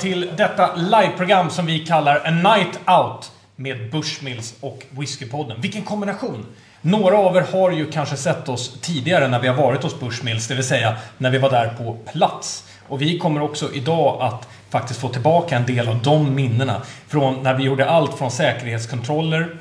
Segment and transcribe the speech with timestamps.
[0.00, 5.60] till detta liveprogram som vi kallar A Night Out med Bushmills och Whiskypodden.
[5.60, 6.46] Vilken kombination!
[6.80, 10.48] Några av er har ju kanske sett oss tidigare när vi har varit hos Bushmills,
[10.48, 12.64] det vill säga när vi var där på plats.
[12.88, 17.42] Och vi kommer också idag att faktiskt få tillbaka en del av de minnena från
[17.42, 19.58] när vi gjorde allt från säkerhetskontroller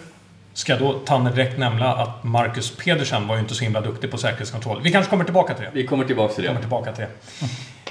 [0.58, 4.12] Ska jag då Tanne direkt nämna att Marcus Pedersen var ju inte så himla duktig
[4.12, 4.82] på säkerhetskontroll.
[4.84, 5.72] Vi kanske kommer tillbaka till det.
[5.74, 6.48] Vi kommer tillbaka till det.
[6.48, 7.48] Kommer tillbaka till det.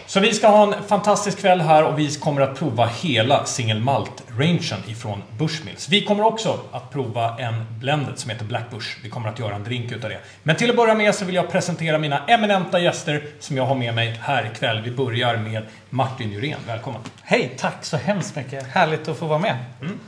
[0.09, 3.80] Så vi ska ha en fantastisk kväll här och vi kommer att prova hela Single
[3.80, 5.88] Malt-rangen ifrån Bushmills.
[5.88, 8.99] Vi kommer också att prova en blended som heter Black Bush.
[9.02, 10.18] Vi kommer att göra en drink utav det.
[10.43, 13.74] Men till att börja med så vill jag presentera mina eminenta gäster som jag har
[13.74, 14.82] med mig här ikväll.
[14.82, 16.59] Vi börjar med Martin Jurén.
[16.66, 17.01] Välkommen!
[17.23, 18.66] Hej, tack så hemskt mycket.
[18.66, 19.57] Härligt att få vara med.
[19.80, 19.99] Mm.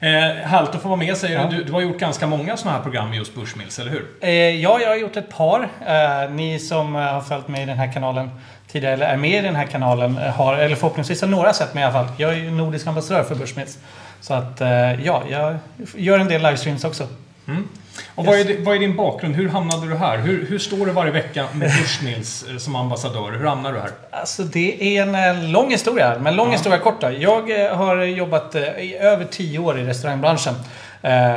[0.00, 1.48] Eh, att få vara med säger Ja.
[1.50, 1.64] du.
[1.64, 4.06] Du har gjort ganska många sådana här program med just Bushmills, eller hur?
[4.20, 5.68] Eh, ja, jag har gjort ett par.
[5.86, 8.30] Eh, ni som eh, har följt mig i den här kanalen
[8.72, 11.74] tidigare, eller är med i den här kanalen, eh, har, eller förhoppningsvis har några sett
[11.74, 12.06] mig i alla fall.
[12.16, 13.78] Jag är ju nordisk ambassadör för Bushmills.
[14.20, 15.56] Så att, eh, ja, jag
[15.94, 17.08] gör en del livestreams också.
[17.48, 17.68] Mm.
[18.16, 19.36] Och vad, är, vad är din bakgrund?
[19.36, 20.18] Hur hamnade du här?
[20.18, 23.32] Hur, hur står du varje vecka med Bushmills eh, som ambassadör?
[23.38, 23.90] Hur hamnar du här?
[24.10, 26.52] Alltså det är en eh, lång historia, men lång Ja.
[26.52, 27.10] historia kort då.
[27.18, 30.54] Jag eh, har jobbat i över tio år i restaurangbranschen.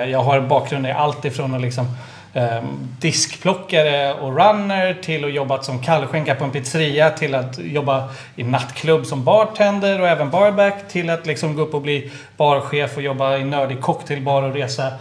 [0.07, 1.85] Jag har bakgrund i allt ifrån att liksom
[2.33, 2.63] eh,
[2.99, 8.43] diskplockare och runner till att jobbat som kallskänka på en pizzeria till att jobba i
[8.43, 13.03] nattklubb som bartender och även barback till att liksom gå upp och bli barchef och
[13.03, 14.91] jobba i nördig cocktailbar och resa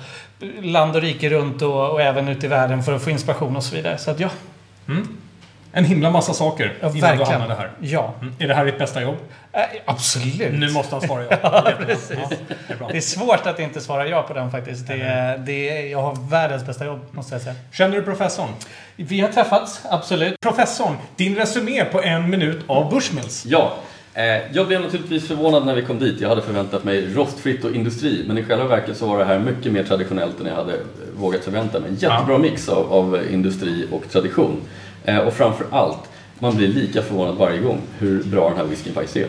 [0.62, 3.64] land och rike runt och, och även ut i världen för att få inspiration och
[3.64, 3.98] så vidare.
[3.98, 4.28] Så att ja,
[5.72, 7.18] En himla massa saker ja innan verkligen.
[7.18, 7.70] du hamnade här.
[7.80, 8.34] Ja, Mm.
[8.38, 9.16] Är det här ditt bästa jobb?
[9.52, 10.52] Eh, absolut.
[10.52, 11.36] Nu måste han svara ja.
[11.42, 12.18] ja precis.
[12.68, 12.88] det är bra.
[12.88, 14.86] Det är svårt att inte svara ja på den faktiskt.
[14.86, 17.54] Det är, det är, jag har världens bästa jobb, måste jag säga.
[17.72, 18.48] Känner du professorn?
[18.96, 20.40] Vi har träffats, absolut.
[20.40, 23.46] Professorn, din resumé på en minut av Bushmills.
[23.46, 23.72] Ja,
[24.52, 26.20] jag blev naturligtvis förvånad när vi kom dit.
[26.20, 29.38] Jag hade förväntat mig rostfritt och industri, men i själva verket så var det här
[29.38, 30.78] mycket mer traditionellt än jag hade eh,
[31.18, 31.88] vågat förvänta mig.
[31.88, 34.56] En jättebra mix av, av industri och tradition.
[35.04, 35.98] Eh, och framför allt,
[36.38, 39.26] man blir lika förvånad varje gång hur bra den här whiskyn faktiskt är.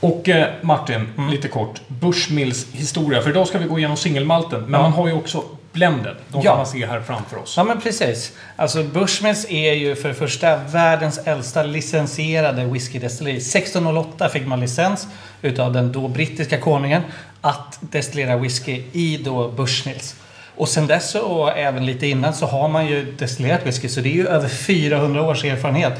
[0.00, 1.80] Och eh, Martin, lite kort.
[1.88, 3.22] Bushmills historia.
[3.22, 4.60] För idag ska vi gå igenom singelmalten.
[4.62, 4.82] Men Ja.
[4.82, 5.42] man har ju också
[5.74, 6.16] blended.
[6.28, 6.50] De Ja.
[6.50, 7.54] kan man se här framför oss.
[7.56, 8.32] Ja men precis.
[8.56, 13.36] Alltså Bushmills är ju för det första världens äldsta licensierade whiskydestilleri.
[13.36, 15.06] 1608 fick man licens
[15.42, 17.02] utav den då brittiska konungen
[17.40, 20.14] att destillera whisky i då Bushmills.
[20.56, 24.08] Och sen dess och även lite innan så har man ju destillerat whisky så det
[24.08, 25.92] är ju över 400 års erfarenhet.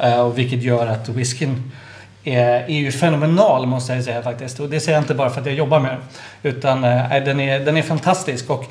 [0.00, 1.72] Eh, och vilket gör att whiskyn
[2.24, 4.60] är, är ju fenomenal måste jag säga faktiskt.
[4.60, 6.00] Och det säger jag inte bara för att jag jobbar med den.
[6.54, 8.50] Utan eh, den, är, den är fantastisk.
[8.50, 8.64] Och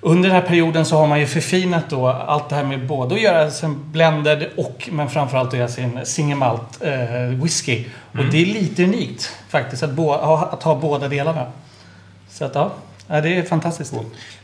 [0.00, 3.14] under den här perioden så har man ju förfinat då allt det här med både
[3.14, 7.84] att göra sin blended och men framförallt att göra sin single malt eh, whisky.
[8.18, 11.46] Och det är lite unikt faktiskt att, bo, ha- att ha båda delarna.
[12.30, 12.70] Så att ja,
[13.20, 13.94] det är fantastiskt.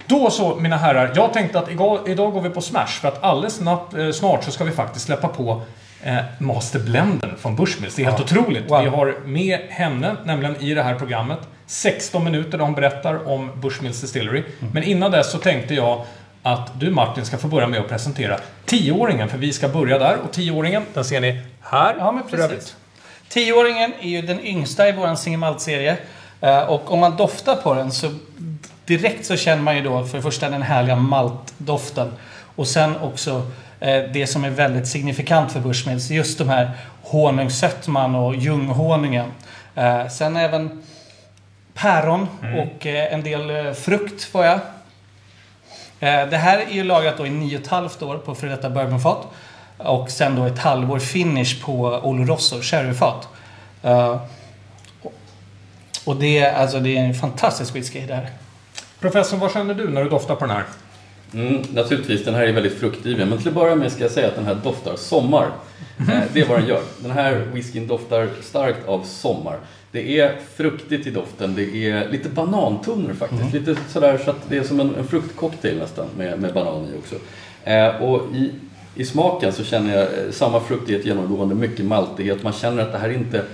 [0.06, 1.12] Då så, mina herrar.
[1.16, 2.86] Jag tänkte att idag, idag går vi på Smash.
[2.86, 5.62] För att alldeles snabbt, eh, snart så ska vi faktiskt släppa på
[6.02, 7.94] eh, Master Blenden från Bushmills.
[7.94, 8.40] Det är helt Ja.
[8.40, 8.70] otroligt.
[8.70, 8.82] Wow.
[8.82, 11.38] Vi har med henne, nämligen i det här programmet.
[11.72, 14.38] 16 minuter där hon berättar om Bushmills Distillery.
[14.38, 14.72] Mm.
[14.72, 16.04] Men innan dess så tänkte jag
[16.42, 19.28] att du Martin ska få börja med att presentera 10-åringen.
[19.28, 20.16] För vi ska börja där.
[20.24, 21.94] Och 10-åringen, den ser ni här.
[21.98, 22.76] Ja, men precis.
[23.28, 25.96] Tioåringen är ju den yngsta i vår single malt-serie.
[26.40, 28.10] Eh, Och om man doftar på den så
[28.86, 32.12] direkt så känner man ju då för det första den härliga maltdoften.
[32.56, 33.42] Och sen också
[33.80, 36.10] eh, det som är väldigt signifikant för Bushmills.
[36.10, 36.70] Just de här
[37.02, 39.26] honungssötman och ljunghonungen.
[39.74, 40.82] Eh, Sen även
[41.74, 42.26] päron
[42.58, 44.54] och eh, en del eh, frukt får jag.
[46.00, 48.50] Eh, Det här är ju lagrat då i nio och ett halvt år på före
[48.50, 49.26] detta bourbonfat.
[49.78, 53.28] Och sen då ett halvår finish på Oloroso sherryfat.
[56.04, 58.30] Och det, är- alltså det är en fantastisk whisky det här.
[59.00, 60.64] Professor, vad känner du när du doftar på den här?
[61.34, 63.28] Mm, naturligtvis, den här är väldigt fruktdriven.
[63.28, 65.50] Men till att börja med ska jag säga att den här doftar sommar.
[66.32, 66.82] Det är vad den gör.
[66.98, 69.56] Den här whiskyn doftar starkt av sommar.
[69.92, 71.54] Det är fruktigt i doften.
[71.54, 73.52] Det är lite banantoner faktiskt.
[73.52, 76.98] Lite sådär så att det är som en, en fruktcocktail nästan med, med banan i
[76.98, 77.14] också.
[77.64, 78.50] Eh, och i,
[78.94, 82.42] i smaken så känner jag eh, samma fruktighet genomgående, mycket maltighet.
[82.42, 83.44] Man känner att det här är inte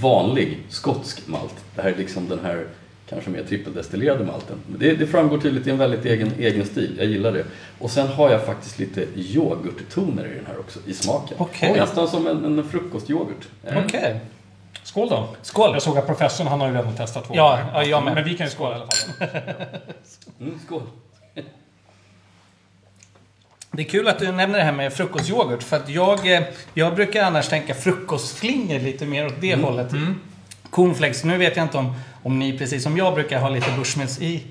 [0.00, 1.54] vanlig skotsk malt.
[1.74, 2.66] Det här är liksom den här
[3.08, 4.56] kanske mer trippeldestillerade malten.
[4.78, 6.94] Det, det framgår tydligt i en väldigt egen, egen stil.
[6.98, 7.44] Jag gillar det.
[7.78, 11.36] Och sen har jag faktiskt lite yoghurttoner i den här också, i smaken.
[11.40, 11.72] Okej.
[11.76, 13.48] Nästan som en, en frukostyoghurt.
[13.64, 14.20] Eh, Okej.
[14.84, 15.28] Skål då!
[15.42, 15.70] Skål!
[15.72, 18.14] Jag såg att professorn, han har ju redan testat två Ja, ja, jag med.
[18.14, 19.28] Men vi kan ju skåla i alla fall.
[20.40, 20.82] Mm, skål!
[23.70, 25.62] Det är kul att du nämner det här med frukostyoghurt.
[25.62, 26.42] För att jag, eh,
[26.74, 29.64] jag brukar annars tänka frukostflingor lite mer åt det Mm.
[29.64, 29.88] hållet.
[30.70, 31.24] Cornflakes.
[31.24, 34.42] Nu vet jag inte om, om ni precis som jag brukar ha lite bushmills i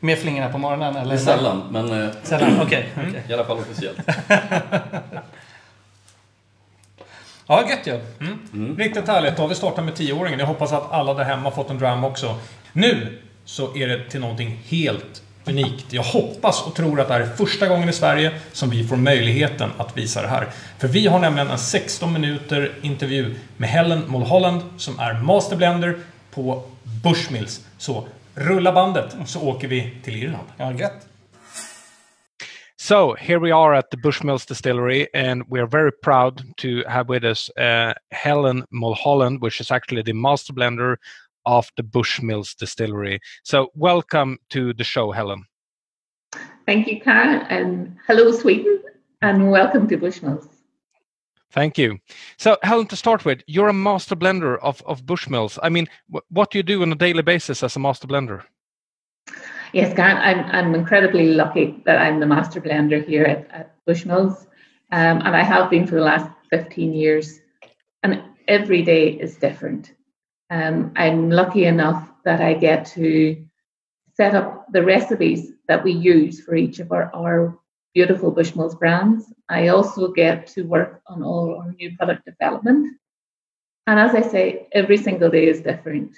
[0.00, 0.96] med flingorna på morgonen.
[0.96, 1.14] Eller?
[1.14, 2.88] Det är sällan, men eh, Sällan, okej.
[3.08, 3.22] okej.
[3.28, 3.98] i alla fall officiellt.
[7.52, 8.00] Ja, gött ju.
[8.76, 9.36] Riktigt härligt.
[9.36, 10.38] Då har vi startat med 10-åringen.
[10.38, 12.38] Jag hoppas att alla där hemma fått en dram också.
[12.72, 15.92] Nu så är det till någonting helt unikt.
[15.92, 18.96] Jag hoppas och tror att det här är första gången i Sverige som vi får
[18.96, 20.48] möjligheten att visa det här.
[20.78, 25.98] För vi har nämligen en 16 minuter intervju med Helen Mulholland som är masterblender
[26.34, 27.60] på Bushmills.
[27.78, 30.46] Så rulla bandet så åker vi till Irland.
[30.56, 31.11] Ja, gött.
[32.84, 37.08] So here we are at the Bushmills distillery, and we are very proud to have
[37.08, 40.96] with us uh, Helen Mulholland, which is actually the master blender
[41.46, 43.20] of the Bushmills distillery.
[43.44, 45.44] So welcome to the show, Helen.
[46.66, 48.82] Thank you, Karen, and hello, Sweden,
[49.20, 50.48] and welcome to Bushmills.
[51.52, 52.00] Thank you.
[52.36, 55.56] So, Helen, to start with, you're a master blender of, of Bushmills.
[55.62, 58.42] I mean, wh- what do you do on a daily basis as a master blender?
[59.72, 64.46] Yes, Karen, I'm, I'm incredibly lucky that I'm the master blender here at, at Bushmills,
[64.90, 67.40] um, and I have been for the last 15 years,
[68.02, 69.94] and every day is different.
[70.50, 73.42] Um, I'm lucky enough that I get to
[74.14, 77.58] set up the recipes that we use for each of our, our
[77.94, 79.32] beautiful Bushmills brands.
[79.48, 82.94] I also get to work on all our new product development.
[83.86, 86.14] And as I say, every single day is different.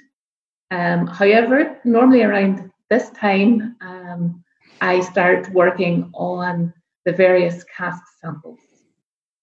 [0.72, 4.44] Um, however, normally around this time, um,
[4.80, 6.72] I start working on
[7.04, 8.60] the various cask samples.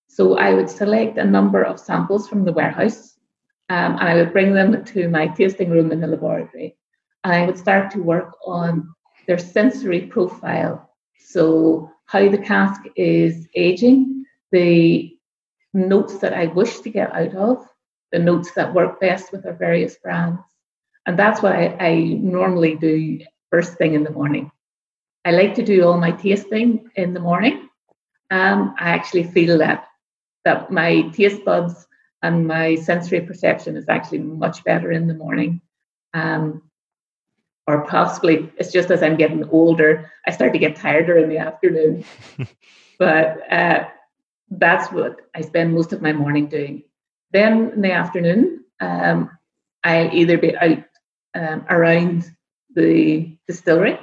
[0.08, 3.12] So I would select a number of samples from the warehouse
[3.72, 6.76] um, and I would bring them to my tasting room in the laboratory.
[7.24, 8.94] And I would start to work on
[9.28, 10.90] their sensory profile.
[11.18, 15.18] So, how the cask is aging, the
[15.74, 17.66] notes that I wish to get out of,
[18.12, 20.42] the notes that work best with our various brands.
[21.06, 24.52] And that's what I, I normally do first thing in the morning.
[25.26, 27.70] I like to do all my tasting in the morning.
[28.32, 29.88] Um, I actually feel that
[30.46, 31.86] that my taste buds
[32.24, 35.62] and my sensory perception is actually much better in the morning.
[36.14, 36.64] Um,
[37.68, 41.38] or possibly it's just as I'm getting older, I start to get tireder in the
[41.38, 42.04] afternoon.
[43.00, 43.86] but uh,
[44.50, 46.84] that's what I spend most of my morning doing.
[47.32, 49.30] Then in the afternoon, um,
[49.84, 50.84] I'll either be out
[51.36, 52.32] um, around
[52.76, 54.00] the distillery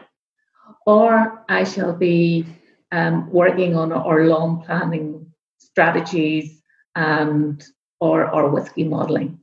[0.86, 2.46] or I shall be
[2.92, 6.62] um, working on our long planning strategies
[6.94, 7.62] and
[8.00, 9.38] or, or whiskey modeling.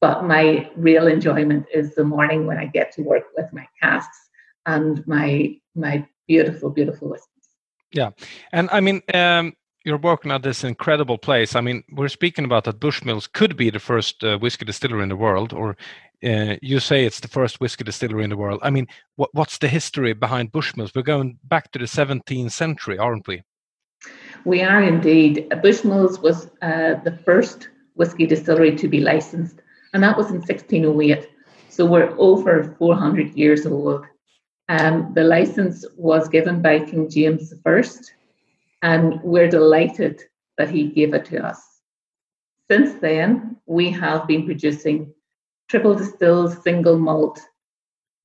[0.00, 4.18] But my real enjoyment is the morning when I get to work with my casks
[4.64, 7.48] and my my beautiful, beautiful whiskeys.
[7.92, 8.10] Yeah,
[8.52, 9.54] and I mean, um,
[9.84, 11.56] you're working at this incredible place.
[11.56, 15.08] I mean, we're speaking about that Bushmills could be the first uh, whiskey distillery in
[15.08, 15.76] the world, or
[16.24, 18.60] uh, you say it's the first whiskey distillery in the world.
[18.62, 20.92] I mean, what, what's the history behind Bushmills?
[20.94, 23.42] We're going back to the 17th century, aren't we?
[24.44, 25.48] We are indeed.
[25.62, 29.60] Bushmills was uh, the first whiskey distillery to be licensed,
[29.92, 31.28] and that was in 1608.
[31.68, 34.06] So we're over 400 years old.
[34.68, 37.82] Um, the license was given by King James I,
[38.82, 40.22] and we're delighted
[40.58, 41.62] that he gave it to us.
[42.70, 45.12] Since then, we have been producing
[45.68, 47.40] triple distilled single malt,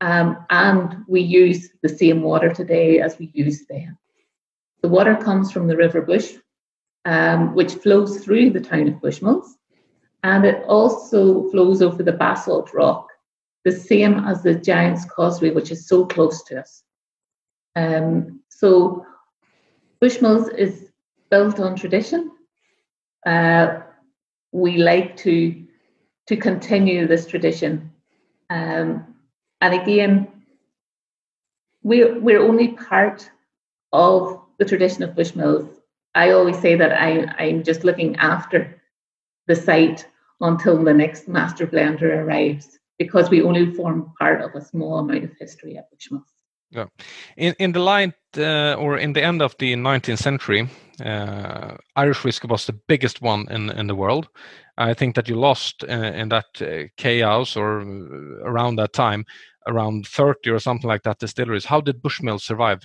[0.02, 3.98] um, and we use the same water today as we used then.
[4.82, 6.34] The water comes from the River Bush,
[7.06, 9.48] um, which flows through the town of Bushmills,
[10.24, 13.08] and it also flows over the basalt rock,
[13.64, 16.84] the same as the Giant's Causeway, which is so close to us.
[17.76, 19.06] Um, so
[20.02, 20.90] Bushmills is
[21.30, 22.32] built on tradition.
[23.26, 23.82] Uh,
[24.52, 25.66] we like to
[26.28, 27.92] to continue this tradition,
[28.50, 29.16] um,
[29.62, 30.28] and again,
[31.84, 33.30] we're we're only part
[33.94, 35.68] of the tradition of Bushmills.
[36.14, 38.82] I always say that I, I'm just looking after
[39.48, 40.06] the site
[40.42, 45.24] until the next master blender arrives because we only form part of a small amount
[45.24, 46.24] of history at Bushmills.
[46.70, 46.86] Yeah.
[47.38, 50.70] In in the light uh, or in the end of the 19th century,
[51.06, 54.30] uh, Irish whiskey was the biggest one in in the world.
[54.78, 57.86] I think that you lost uh, in that uh, chaos or uh,
[58.44, 59.26] around that time
[59.68, 61.66] around 30 or something like that distilleries.
[61.66, 62.82] How did Bushmills survive?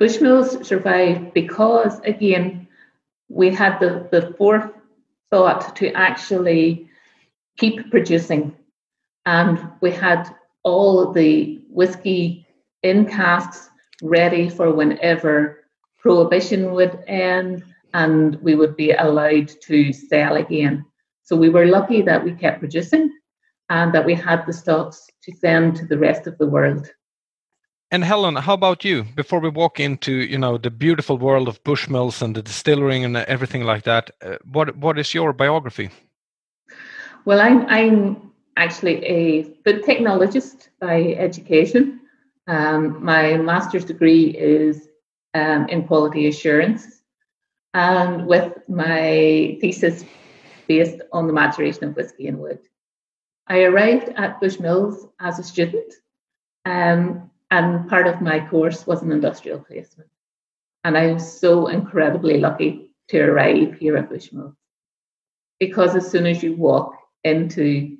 [0.00, 2.66] Bushmills survived because, again,
[3.28, 6.88] we had the, the forethought to actually
[7.56, 8.56] keep producing.
[9.26, 12.46] And we had all the whiskey
[12.82, 13.70] in casks
[14.02, 15.64] ready for whenever
[16.00, 20.84] prohibition would end and we would be allowed to sell again.
[21.22, 23.10] So we were lucky that we kept producing
[23.70, 26.90] and that we had the stocks to send to the rest of the world.
[27.90, 29.04] And Helen, how about you?
[29.14, 33.16] Before we walk into you know the beautiful world of Bushmills and the distilling and
[33.16, 35.90] everything like that, uh, what what is your biography?
[37.24, 42.00] Well, I'm I'm actually a food technologist by education.
[42.48, 44.88] Um, my master's degree is
[45.34, 47.03] um, in quality assurance,
[47.74, 50.04] and with my thesis
[50.68, 52.60] based on the maturation of whiskey and wood.
[53.46, 55.92] I arrived at Bushmills as a student,
[56.64, 60.08] um, and part of my course was an industrial placement.
[60.84, 64.54] And I was so incredibly lucky to arrive here at Bushmills
[65.58, 67.96] because as soon as you walk into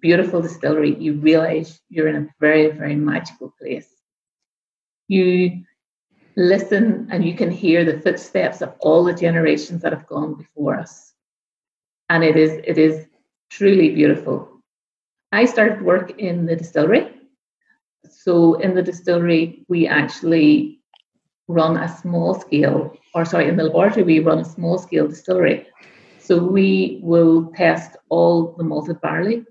[0.00, 3.88] beautiful distillery, you realize you're in a very, very magical place.
[5.08, 5.64] You
[6.36, 10.78] listen and you can hear the footsteps of all the generations that have gone before
[10.78, 11.14] us.
[12.10, 13.06] And it is it is
[13.50, 14.60] truly beautiful.
[15.32, 17.12] I started work in the distillery.
[18.08, 20.80] So in the distillery, we actually
[21.48, 25.66] run a small scale, or sorry, in the laboratory, we run a small scale distillery.
[26.18, 29.44] So we will test all the malted barley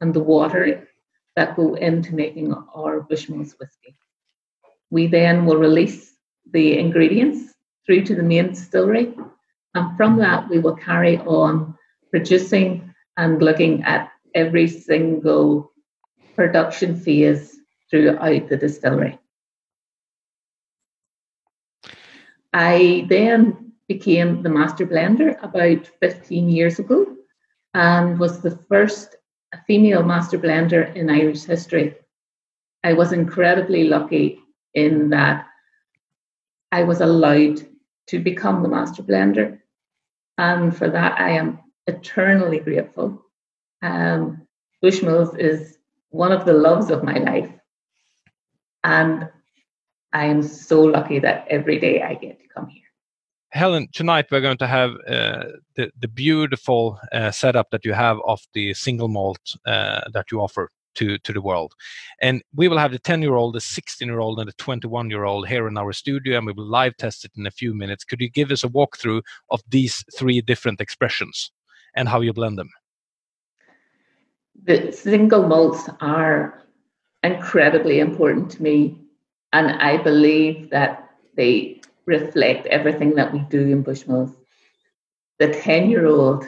[0.00, 0.88] and the water
[1.36, 3.96] that go into making our Bushmills whiskey.
[4.90, 6.13] We then will release
[6.52, 7.54] the ingredients
[7.86, 9.14] through to the main distillery,
[9.74, 11.74] and from that we will carry on
[12.10, 15.72] producing and looking at every single
[16.34, 17.56] production phase
[17.90, 19.18] throughout the distillery.
[22.52, 27.16] I then became the master blender about 15 years ago
[27.74, 29.16] and was the first
[29.66, 31.94] female master blender in Irish history.
[32.82, 34.40] I was incredibly lucky
[34.74, 35.46] in that
[36.74, 37.60] I was allowed
[38.08, 39.60] to become the master blender.
[40.38, 43.24] And for that, I am eternally grateful.
[43.80, 44.48] Um,
[44.82, 45.78] Bushmills is
[46.10, 47.52] one of the loves of my life.
[48.82, 49.28] And
[50.12, 52.90] I am so lucky that every day I get to come here.
[53.50, 55.44] Helen, tonight we're going to have uh,
[55.76, 60.40] the, the beautiful uh, setup that you have of the single malt uh, that you
[60.40, 61.72] offer to, to the world.
[62.20, 65.10] And we will have the 10 year old, the 16 year old, and the 21
[65.10, 67.74] year old here in our studio, and we will live test it in a few
[67.74, 68.04] minutes.
[68.04, 71.50] Could you give us a walkthrough of these three different expressions
[71.94, 72.70] and how you blend them?
[74.64, 76.62] The single malts are
[77.22, 78.98] incredibly important to me,
[79.52, 84.34] and I believe that they reflect everything that we do in Bushmills.
[85.38, 86.44] The 10 year old,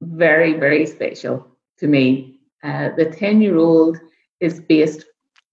[0.00, 1.46] very, very special
[1.78, 2.39] to me.
[2.62, 3.98] Uh, the 10 year old
[4.40, 5.04] is based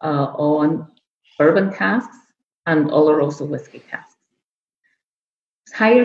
[0.03, 0.87] uh, on
[1.37, 2.17] bourbon casks
[2.65, 4.15] and Oloroso whiskey casks.
[5.73, 6.03] Higher,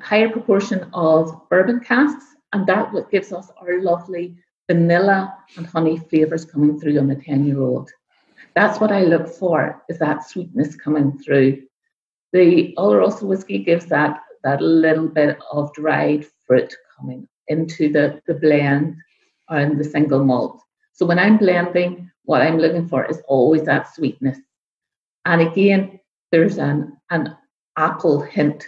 [0.00, 4.36] higher proportion of bourbon casks, and that what gives us our lovely
[4.68, 7.90] vanilla and honey flavors coming through on the 10 year old.
[8.54, 11.62] That's what I look for, is that sweetness coming through.
[12.32, 18.34] The Oloroso whiskey gives that, that little bit of dried fruit coming into the, the
[18.34, 18.96] blend
[19.48, 20.62] and the single malt.
[20.92, 24.38] So when I'm blending, what I'm looking for is always that sweetness.
[25.24, 26.00] And again,
[26.32, 27.36] there's an, an
[27.76, 28.64] apple hint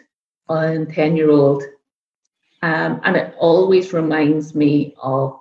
[0.49, 1.63] on 10 year old.
[2.63, 5.39] Um, and it always reminds me of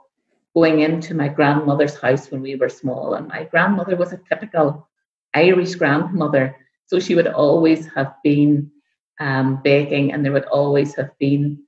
[0.53, 3.15] going into my grandmother's house when we were small.
[3.15, 4.87] And my grandmother was a typical
[5.33, 6.55] Irish grandmother.
[6.85, 8.71] So she would always have been
[9.19, 11.59] um, baking, and there would always have been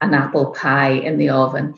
[0.00, 1.74] an apple pie in the oven.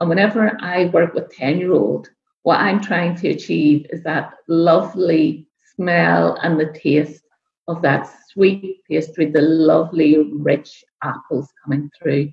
[0.00, 2.08] And whenever I work with 10 year old,
[2.42, 7.22] what I'm trying to achieve is that lovely smell and the taste
[7.68, 12.32] of that sweet pastry, the lovely rich apples coming through.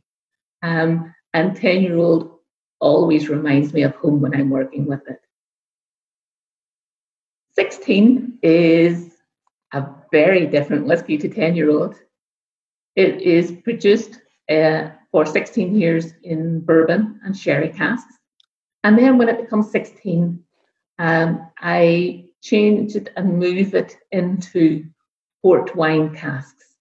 [0.61, 2.39] Um, and 10 year old
[2.79, 5.19] always reminds me of home when I'm working with it.
[7.55, 9.11] 16 is
[9.73, 11.95] a very different whiskey to 10 year old.
[12.95, 18.17] It is produced uh, for 16 years in bourbon and sherry casks.
[18.83, 20.43] And then when it becomes 16,
[20.97, 24.85] um, I change it and move it into
[25.43, 26.75] port wine casks.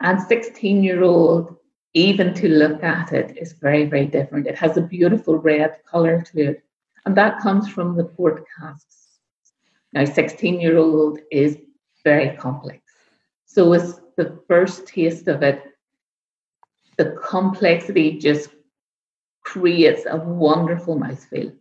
[0.00, 1.56] And 16 year old,
[1.94, 4.48] even to look at it, is very, very different.
[4.48, 6.64] It has a beautiful red colour to it.
[7.06, 9.20] And that comes from the port casks.
[9.92, 11.56] Now, 16 year old is
[12.02, 12.82] very complex.
[13.44, 15.75] So, as the first taste of it,
[16.98, 18.50] the complexity just
[19.44, 21.54] creates a wonderful mouthfeel.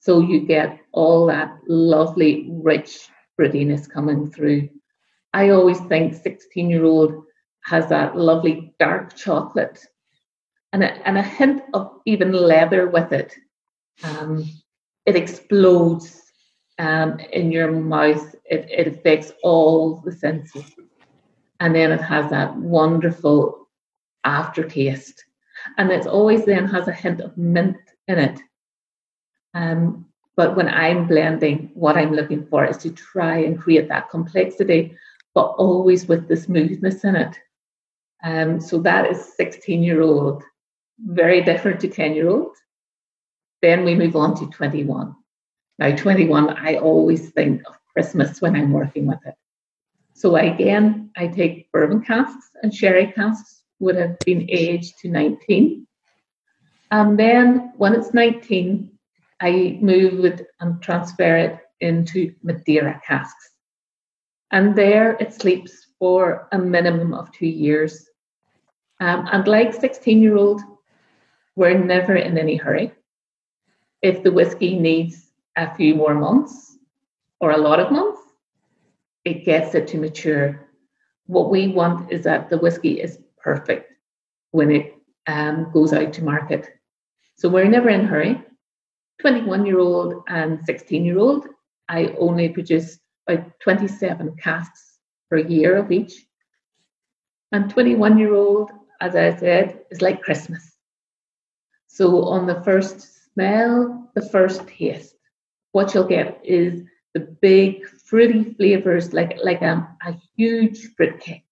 [0.00, 4.68] So you get all that lovely, rich fruitiness coming through.
[5.32, 7.24] I always think 16 year old
[7.64, 9.84] has that lovely dark chocolate
[10.72, 13.34] and a, and a hint of even leather with it.
[14.02, 14.44] Um,
[15.06, 16.20] it explodes
[16.78, 20.64] um, in your mouth, it, it affects all the senses.
[21.60, 23.63] And then it has that wonderful
[24.24, 25.24] aftertaste.
[25.78, 27.76] And it always then has a hint of mint
[28.08, 28.40] in it.
[29.54, 34.10] Um, but when I'm blending, what I'm looking for is to try and create that
[34.10, 34.96] complexity,
[35.32, 37.38] but always with the smoothness in it.
[38.24, 40.42] Um, so that is 16 year old,
[40.98, 42.56] very different to 10 year old.
[43.62, 45.14] Then we move on to 21.
[45.78, 49.34] Now, 21, I always think of Christmas when I'm working with it.
[50.14, 55.86] So again, I take bourbon casks and sherry casks would have been aged to 19.
[56.90, 58.90] And then when it's 19,
[59.40, 63.50] I move it and transfer it into Madeira casks.
[64.50, 68.08] And there it sleeps for a minimum of two years.
[69.00, 70.62] Um, and like 16 year old,
[71.56, 72.92] we're never in any hurry.
[74.02, 76.78] If the whiskey needs a few more months
[77.40, 78.20] or a lot of months,
[79.24, 80.68] it gets it to mature.
[81.26, 83.92] What we want is that the whiskey is perfect
[84.50, 84.94] when it
[85.26, 86.68] um, goes out to market.
[87.36, 88.42] So we're never in a hurry.
[89.20, 91.46] 21 year old and 16 year old,
[91.88, 92.98] I only produce
[93.28, 94.98] about 27 casks
[95.30, 96.14] per year of each.
[97.52, 98.70] And 21 year old,
[99.00, 100.72] as I said, is like Christmas.
[101.86, 105.14] So on the first smell, the first taste,
[105.72, 106.82] what you'll get is
[107.14, 111.43] the big fruity flavors like, like a, a huge fruitcake.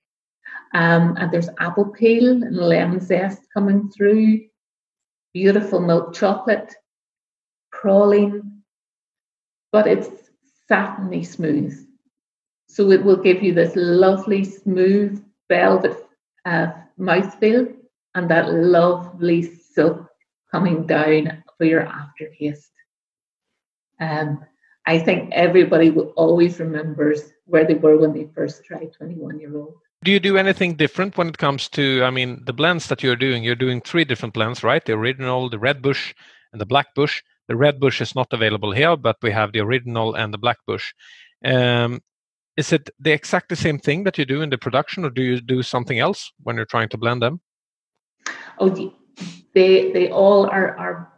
[0.75, 4.47] Um, and there's apple peel and lemon zest coming through,
[5.35, 6.75] beautiful milk chocolate,
[7.75, 8.61] praline,
[9.71, 10.09] but it's
[10.69, 11.79] satiny smooth.
[12.69, 15.97] So it will give you this lovely, smooth velvet
[16.47, 17.75] uh, mouthfeel
[18.15, 20.09] and that lovely silk
[20.51, 22.73] coming down for your aftertaste.
[24.01, 24.45] Um,
[24.87, 29.57] I think everybody will always remembers where they were when they first tried 21 year
[29.57, 29.77] old.
[30.05, 33.17] Do you do anything different when it comes to, I mean, the blends that you're
[33.17, 33.45] doing?
[33.45, 34.85] You're doing three different blends, right?
[34.85, 36.13] The original, the red bush,
[36.53, 37.23] and the black bush.
[37.49, 40.59] The red bush is not available here, but we have the original and the black
[40.67, 40.93] bush.
[41.45, 42.01] Um,
[42.57, 45.41] is it the exactly same thing that you do in the production, or do you
[45.41, 47.41] do something else when you're trying to blend them?
[48.59, 48.69] Oh,
[49.55, 51.13] they they all are are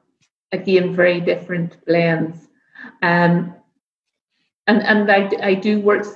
[0.53, 2.49] again very different blends,
[3.03, 3.55] um,
[4.67, 6.07] and and I I do work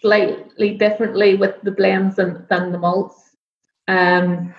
[0.00, 3.36] slightly differently with the blends than than the malts.
[3.86, 4.54] Um,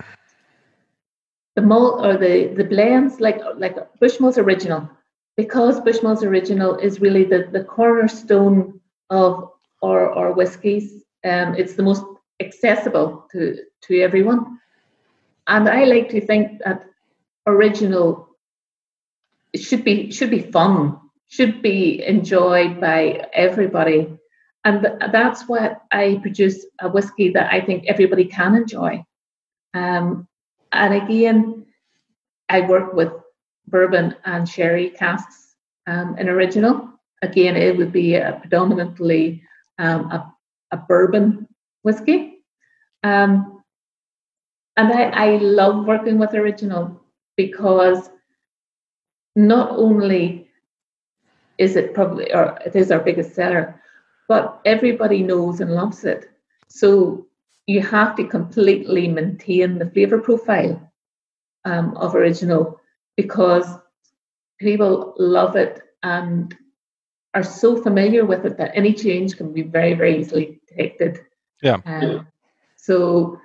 [1.55, 4.89] the malt or the the blends like like Bushmills Original,
[5.37, 11.03] because Bushmills Original is really the the cornerstone of our our whiskies.
[11.25, 12.03] Um, it's the most
[12.39, 14.59] accessible to to everyone,
[15.47, 16.85] and I like to think that
[17.47, 18.29] original
[19.55, 24.18] should be should be fun, should be enjoyed by everybody,
[24.65, 29.03] and that's what I produce a whiskey that I think everybody can enjoy.
[29.73, 30.27] Um,
[30.71, 31.65] and again,
[32.49, 33.11] I work with
[33.67, 35.55] bourbon and sherry casks
[35.87, 36.89] um, in original.
[37.21, 39.43] Again, it would be a predominantly
[39.77, 40.33] um, a,
[40.71, 41.47] a, bourbon
[41.83, 42.43] whiskey.
[43.03, 43.63] Um,
[44.75, 47.01] and I, I love working with original
[47.37, 48.09] because
[49.35, 50.49] not only
[51.57, 53.81] is it probably, or it is our biggest seller,
[54.29, 56.29] but everybody knows and loves it.
[56.69, 57.25] So
[57.65, 60.91] you have to completely maintain the flavor profile
[61.65, 62.79] um, of original
[63.17, 63.65] because
[64.59, 66.55] people love it and
[67.33, 71.19] are so familiar with it that any change can be very, very easily detected.
[71.61, 71.79] Yeah.
[71.85, 72.27] Um,
[72.77, 73.39] so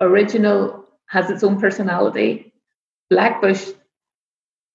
[0.00, 2.52] original has its own personality.
[3.12, 3.74] Blackbush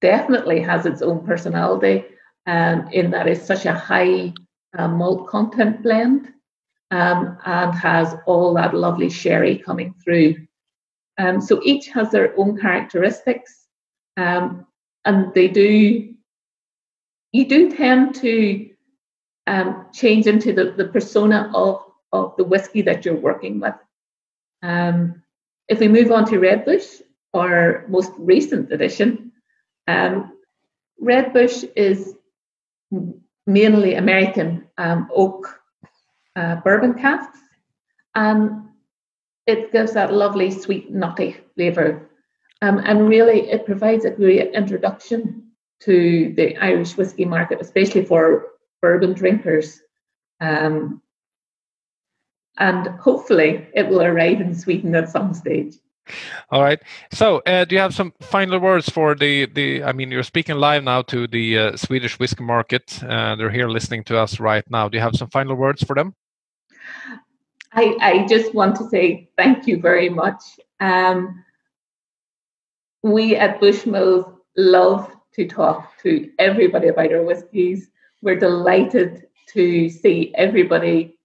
[0.02, 2.06] definitely has its own personality,
[2.46, 4.34] um, in that it's such a high
[4.78, 6.34] uh, malt content blend
[6.92, 10.36] um, and has all that lovely sherry coming through.
[11.18, 13.68] Um, so each has their own characteristics,
[14.18, 14.66] um,
[15.06, 16.14] and they do.
[17.32, 18.70] You do tend to
[19.48, 23.76] um, change into the, the persona of, of the whiskey that you're working with.
[24.64, 25.22] Um,
[25.68, 27.02] if we move on to Redbush,
[27.34, 29.32] our most recent edition,
[29.88, 30.32] um,
[31.02, 32.16] Redbush is
[33.46, 35.62] mainly American oak
[36.36, 37.40] uh, bourbon casks.
[38.16, 38.70] And
[39.48, 42.10] it gives that lovely sweet nutty flavour.
[42.62, 48.48] Um, and really, it provides a great introduction to the Irish whiskey market, especially for
[48.82, 49.82] bourbon drinkers.
[50.42, 51.02] Um,
[52.58, 55.76] and hopefully it will arrive in Sweden at some stage.
[56.52, 56.82] All right.
[57.12, 59.84] So, uh, do you have some final words for the the?
[59.84, 63.04] I mean, you're speaking live now to the uh, Swedish whiskey market.
[63.04, 64.90] Uh, they're here listening to us right now.
[64.90, 66.16] Do you have some final words for them?
[67.74, 70.42] I, I just want to say thank you very much.
[70.80, 71.44] Um,
[73.04, 77.90] we at Bushmills love to talk to everybody about our whiskies.
[78.22, 81.18] We're delighted to see everybody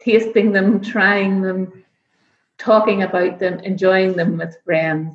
[0.00, 1.84] tasting them, trying them,
[2.60, 5.14] talking about them, enjoying them with friends.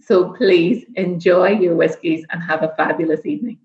[0.00, 3.58] So please enjoy your whiskies and have a fabulous evening.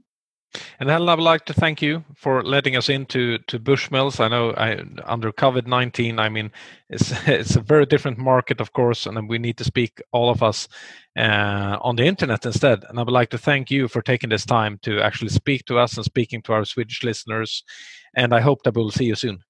[0.79, 4.19] And Helen, I would like to thank you for letting us into to Bushmills.
[4.19, 6.51] I know I, under COVID nineteen, I mean,
[6.89, 10.41] it's it's a very different market, of course, and we need to speak all of
[10.41, 10.67] us
[11.17, 12.83] uh, on the internet instead.
[12.89, 15.77] And I would like to thank you for taking this time to actually speak to
[15.77, 17.63] us and speaking to our Swedish listeners.
[18.15, 19.43] And I hope that we will see you soon.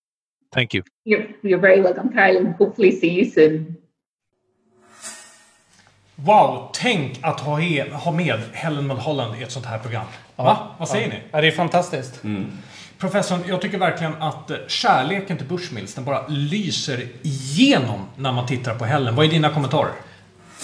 [0.54, 0.84] Thank you.
[1.06, 3.76] You're, you're very welcome, and hopefully see you soon.
[6.16, 10.06] Wow, tänk att ha, he, ha med Helen Mulholland i ett sånt här program.
[10.36, 10.76] Va?
[10.80, 11.14] Vad säger ja.
[11.14, 11.20] ni?
[11.32, 12.24] Ja, det är fantastiskt.
[12.24, 12.52] Mm.
[12.98, 18.76] Professorn, jag tycker verkligen att kärleken till Bushmills, den bara lyser igenom när man tittar
[18.76, 19.16] på Helen.
[19.16, 19.92] Vad är dina kommentarer?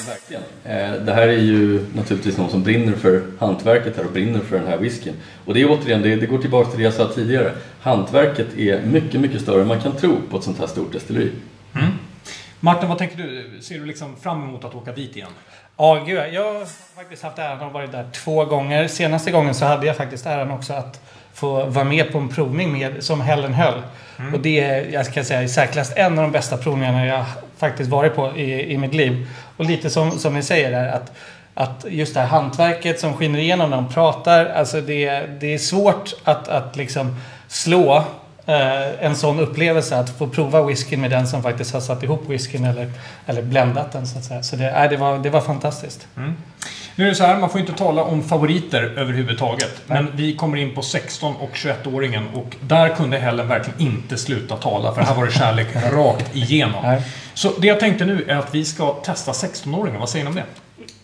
[0.07, 0.43] Verkligen.
[0.63, 4.57] Eh, Det här är ju naturligtvis någon som brinner för hantverket här och brinner för
[4.59, 5.13] den här whiskyn.
[5.45, 7.51] Och det är återigen, det, går tillbaka till det jag sa tidigare.
[7.81, 11.31] Hantverket är mycket, mycket större än man kan tro på ett sånt här stort destilleri.
[12.59, 13.61] Martin, vad tänker du?
[13.61, 15.29] Ser du liksom fram emot att åka dit igen?
[15.77, 16.21] Ja, gud.
[16.31, 18.87] Jag har faktiskt haft äran att vara där två gånger.
[18.87, 21.01] Senaste gången så hade jag faktiskt äran också att
[21.33, 23.81] få vara med på en provning med, som Helen höll.
[24.33, 27.25] Och det är, jag ska säga, i särklass en av de bästa provningarna jag
[27.57, 29.27] faktiskt varit på i, i mitt liv.
[29.57, 31.11] Och lite som, som ni säger där, att,
[31.53, 34.45] att just det här hantverket som skiner igenom när de pratar.
[34.45, 37.15] Alltså det, det är svårt att, att liksom
[37.47, 38.03] slå
[38.45, 42.65] en sån upplevelse att få prova whiskyn med den som faktiskt har satt ihop whiskyn
[42.65, 42.91] eller,
[43.25, 44.43] eller bländat den så att säga.
[44.43, 46.07] Så det, nej, det, var, det var fantastiskt.
[46.95, 49.81] Nu är det så här, man får inte tala om favoriter överhuvudtaget.
[49.87, 54.55] Men vi kommer in på 16 och 21-åringen och där kunde Helen verkligen inte sluta
[54.55, 56.83] tala för här var det kärlek rakt igenom.
[56.83, 57.01] Nej.
[57.33, 59.99] Så det jag tänkte nu är att vi ska testa 16-åringen.
[59.99, 60.45] Vad säger ni om det?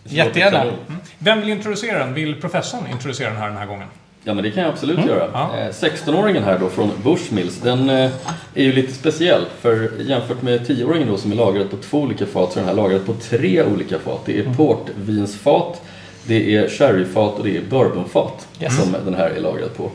[0.04, 0.58] Jättegärna.
[0.58, 0.74] Kanon.
[1.18, 2.14] Vem vill introducera den?
[2.14, 3.88] Vill professorn introducera den här den här gången?
[4.24, 5.28] Ja, men det kan jag absolut göra.
[5.32, 5.50] ja.
[5.58, 8.10] Eh, 16-åringen här då från Bushmills, den eh,
[8.54, 9.44] är ju lite speciell.
[9.60, 12.68] För jämfört med 10-åringen då som är lagrad på två olika fat så är den
[12.68, 14.20] här lagrad på tre olika fat.
[14.24, 15.82] Det är portvinsfat,
[16.26, 18.76] det är sherryfat och det är bourbonfat Yes.
[18.82, 19.90] som den här är lagrad på.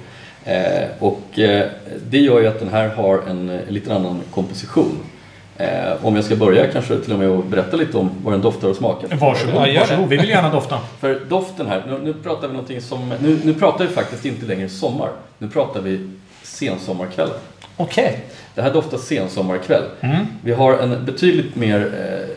[0.45, 1.65] Eh, och eh,
[2.09, 4.97] det gör ju att den här har en, eh, lite annan komposition.
[5.57, 8.41] Eh, om jag ska börja kanske till och med att berätta lite om vad den
[8.41, 9.15] doftar och smakar.
[9.15, 10.09] Varsågod, Ja, varsågod.
[10.09, 10.79] Vi vill gärna dofta.
[10.99, 14.45] För doften här, nu, nu pratar vi någonting som, nu, nu pratar vi faktiskt inte
[14.45, 15.09] längre sommar.
[15.37, 16.09] Nu pratar vi
[16.43, 17.29] sensommarkväll.
[17.77, 18.19] Okej.
[18.55, 19.83] Det här doftar sensommarkväll.
[20.41, 21.91] Vi har en betydligt mer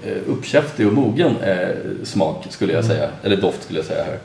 [0.04, 1.68] eh, uppkäftig och mogen eh,
[2.04, 4.18] smak skulle jag säga, eller doft skulle jag säga här.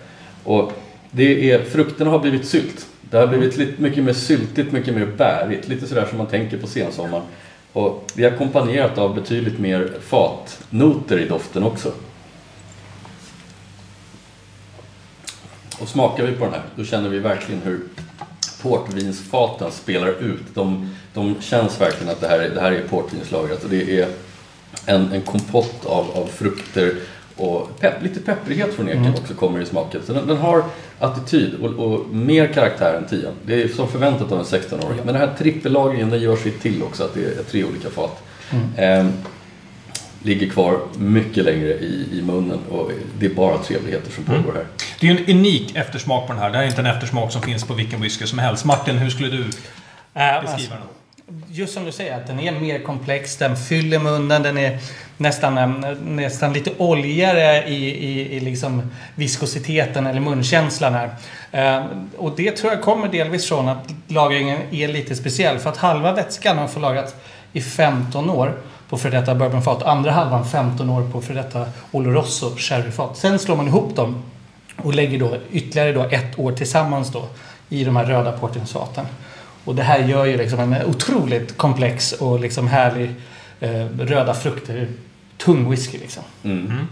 [0.44, 0.72] Och
[1.12, 2.86] det är, frukterna har blivit sylt.
[3.02, 6.58] Det har blivit lite mycket mer syltigt, mycket mer bärigt, lite sådär som man tänker
[6.58, 7.24] på sensommaren.
[7.76, 11.92] Och det är ackompanjerat av betydligt mer fatnoter i doften också.
[15.80, 17.82] Och smakar vi på den här, då känner vi verkligen hur
[18.62, 20.42] portvinsfaten spelar ut.
[20.54, 24.08] De, de känns verkligen att det här, är- det här är portvinslagrat och det är
[24.86, 26.96] en, en kompott av, av frukter
[27.38, 30.02] och pepp, lite pepprighet från eken också kommer i smaken.
[30.06, 30.64] Så den, den har
[31.00, 33.34] attityd och, och mer karaktär än tian.
[33.46, 34.98] Det är som förväntat av en 16-åring.
[34.98, 38.24] Men den här trippellagringen den gör sitt till också, att det är tre olika fat.
[38.78, 39.12] Ehm,
[40.24, 44.66] ligger kvar mycket längre i, i munnen och det är bara trevligheter som pågår här.
[45.00, 46.50] Det är ju en unik eftersmak på den här.
[46.50, 48.66] Det här är inte en eftersmak som finns på vilken whisky som helst.
[48.66, 49.44] Martin, hur skulle du
[50.16, 50.82] Äh, beskriva alltså, den?
[51.48, 54.80] Just som du säger, att den är mer komplex, den fyller munnen, den är
[55.18, 61.10] nästan, eh, nästan lite oljigare i, i, i liksom viskositeten eller munkänslan här.
[61.52, 61.86] Eh,
[62.18, 65.60] och det tror jag kommer delvis från att lagringen är lite speciell.
[65.60, 67.16] För att halva vätskan har förlagrats
[67.54, 68.54] i 15 år
[68.90, 69.84] på för detta bourbonfat.
[69.84, 73.18] Andra halvan 15 år på för detta Oloroso sherryfat.
[73.18, 74.24] Sen slår man ihop dem
[74.78, 77.28] och lägger då ytterligare då ett år tillsammans då
[77.70, 79.06] i de här röda portvinsfaten.
[79.66, 83.10] Och det här gör ju liksom en otroligt komplex och liksom härlig
[83.60, 84.88] eh, röda frukter,
[85.38, 86.24] tung whisky liksom.
[86.44, 86.88] Mm.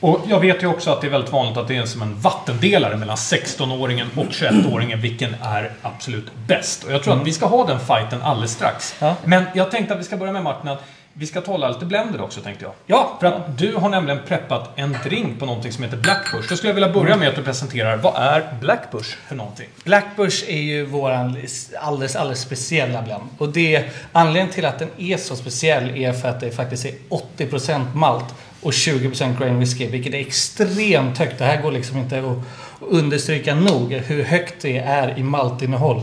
[0.00, 2.20] Och jag vet ju också att det är väldigt vanligt att det är som en
[2.20, 4.96] vattendelare mellan 16-åringen och 21-åringen.
[5.00, 6.84] Vilken är absolut bäst?
[6.84, 8.94] Och jag tror att vi ska ha den fighten alldeles strax.
[8.98, 9.16] Ja.
[9.24, 10.68] Men jag tänkte att vi ska börja med Martin.
[10.68, 10.84] Att
[11.16, 12.72] Vi ska tala lite blender också tänkte jag.
[12.86, 16.48] Ja, För att du har nämligen preppat en drink på någonting som heter Blackbush.
[16.48, 19.68] Då skulle jag vilja börja med att du presenterar, vad är Blackbush för någonting?
[19.84, 21.36] Blackbush är ju våran
[21.80, 23.22] alldeles, alldeles speciella blend.
[23.38, 26.94] Och det, anledningen till att den är så speciell är för att det faktiskt är
[27.38, 31.38] 80% malt och 20% grain whisky, vilket är extremt högt.
[31.38, 32.36] Det här går liksom inte att
[32.80, 36.02] understryka nog hur högt det är i maltinnehåll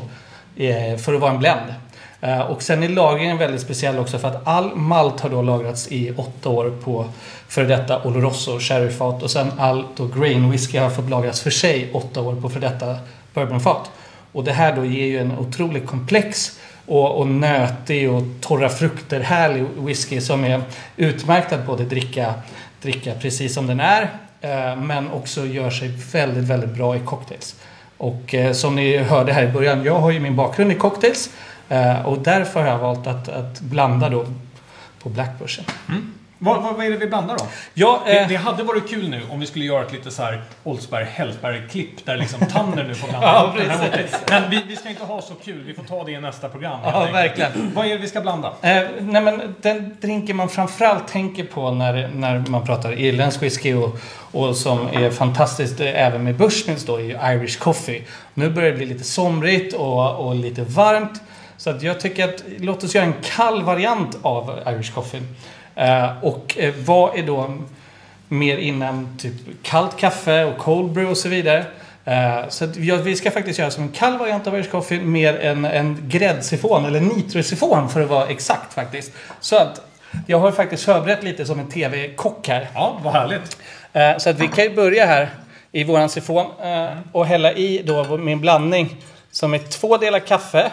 [0.56, 1.74] eh, för att vara en blend.
[2.22, 5.92] Eh, och sen är lagringen väldigt speciell också för att all malt har då lagrats
[5.92, 7.06] i åtta år på
[7.48, 11.90] före detta Oloroso sherryfat och sen all då grain whisky har fått lagras för sig
[11.94, 12.96] åtta år på före detta
[13.34, 13.92] bourbonfat.
[14.32, 19.20] Och det här då ger ju en otroligt komplex och, och nötig och torra frukter
[19.20, 20.62] härlig whisky som är
[20.98, 22.34] utmärkt att både dricka,
[22.82, 24.02] dricka precis som den är
[24.42, 27.56] eh, men också gör sig väldigt, väldigt bra i cocktails.
[27.98, 31.30] Och eh, som ni hörde här i början, jag har ju min bakgrund i cocktails
[31.72, 34.26] eh, och därför har jag valt att, att blanda då
[35.04, 35.66] på Blackbushen.
[36.44, 37.46] Vad, vad, vad är det vi blandar då?
[37.74, 40.24] Ja, Det, eh, det hade varit kul nu om vi skulle göra ett lite så
[40.24, 43.28] här Oldsberg Hellsberg-klipp där liksom Tanner nu får blanda.
[43.28, 44.16] Ja, precis.
[44.30, 46.80] Men vi, vi ska inte ha så kul, vi får ta det i nästa program.
[46.84, 47.72] Ja, verkligen.
[47.76, 48.48] Vad är det vi ska blanda?
[48.62, 53.74] Eh, nej men den drinken man framförallt tänker på när, när man pratar irländsk whisky
[53.74, 53.98] och,
[54.32, 58.04] och som är fantastiskt eh, även med Bushmills då är ju Irish coffee.
[58.34, 61.22] Nu börjar det bli lite somrigt och, och lite varmt.
[61.62, 65.22] Så att jag tycker att låt oss göra en kall variant av Irish coffee.
[65.76, 67.58] Eh, och eh, vad är då
[68.28, 71.66] mer innan typ kallt kaffe och cold brew och så vidare.
[72.06, 75.00] Eh, så att ja, vi ska faktiskt göra som en kall variant av Irish coffee
[75.00, 79.12] med en, en gräddsifon eller nitrosifon för att vara exakt faktiskt.
[79.40, 79.82] Så att
[80.28, 82.70] jag har faktiskt förberett lite som en TV-kock här.
[82.74, 83.58] Ja, vad härligt.
[84.22, 85.30] Så att vi kan ju börja här
[85.72, 86.46] i våran sifon
[87.12, 88.98] och hälla i då min blandning
[89.32, 90.72] som är två delar kaffe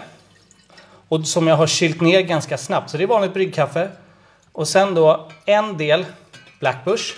[1.08, 2.90] och som jag har kylt ner ganska snabbt.
[2.90, 3.88] Så det är vanligt bryggkaffe.
[4.52, 6.04] Och sen då en del
[6.60, 7.14] Blackbush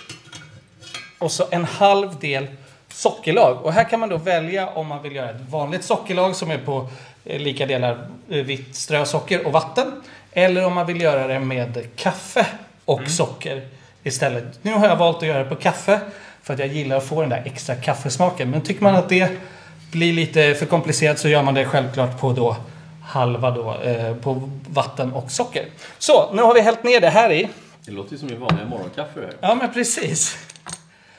[1.19, 2.47] och så en halv del
[2.89, 3.65] sockerlag.
[3.65, 6.57] Och här kan man då välja om man vill göra ett vanligt sockerlag som är
[6.57, 6.89] på
[7.25, 10.01] eh, lika delar eh, vitt strösocker och vatten.
[10.31, 12.45] Eller om man vill göra det med kaffe
[12.85, 13.67] och socker
[14.03, 14.59] istället.
[14.61, 15.99] Nu har jag valt att göra det på kaffe
[16.43, 18.49] för att jag gillar att få den där extra kaffesmaken.
[18.49, 19.31] Men tycker man att det
[19.91, 22.57] blir lite för komplicerat så gör man det självklart på då
[23.11, 25.65] halva då, eh, på vatten och socker.
[25.97, 27.49] Så, nu har vi hällt ner det här i.
[27.85, 29.33] Det låter ju som i vanliga morgonkaffe här.
[29.41, 30.37] Ja, men precis.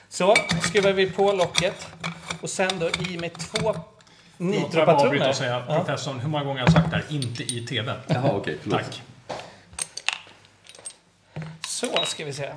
[0.08, 1.86] Så, skruvar vi på locket.
[2.40, 3.74] Och sen då i med två
[4.38, 5.28] Låt mig bara avbryta nitropatroner.
[5.28, 5.74] och säga, Ja.
[5.84, 7.04] professorn, hur många gånger har jag sagt det här?
[7.10, 7.92] Inte i TV.
[8.06, 8.58] Jaha, okej.
[8.62, 8.80] förlåt.
[8.80, 9.02] Tack.
[11.68, 12.48] Så ska vi se.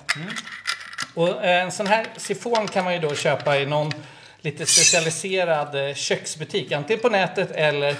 [1.13, 3.91] Och eh, en sån här sifon kan man ju då köpa i någon
[4.41, 6.71] lite specialiserad eh, köksbutik.
[6.71, 7.95] Antingen på nätet eller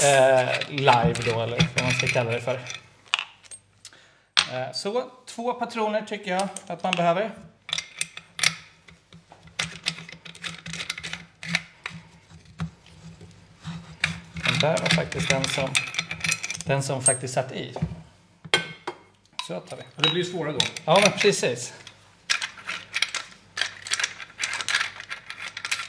[0.00, 2.60] eh, live då, eller vad man ska kalla det för.
[4.52, 7.30] Eh, så, två patroner tycker jag att man behöver.
[14.44, 15.70] Den där var faktiskt den som,
[16.64, 17.74] den som faktiskt satt i.
[19.46, 19.82] Så tar vi.
[19.96, 20.66] Det blir svårare då.
[20.84, 21.72] Ja, men precis.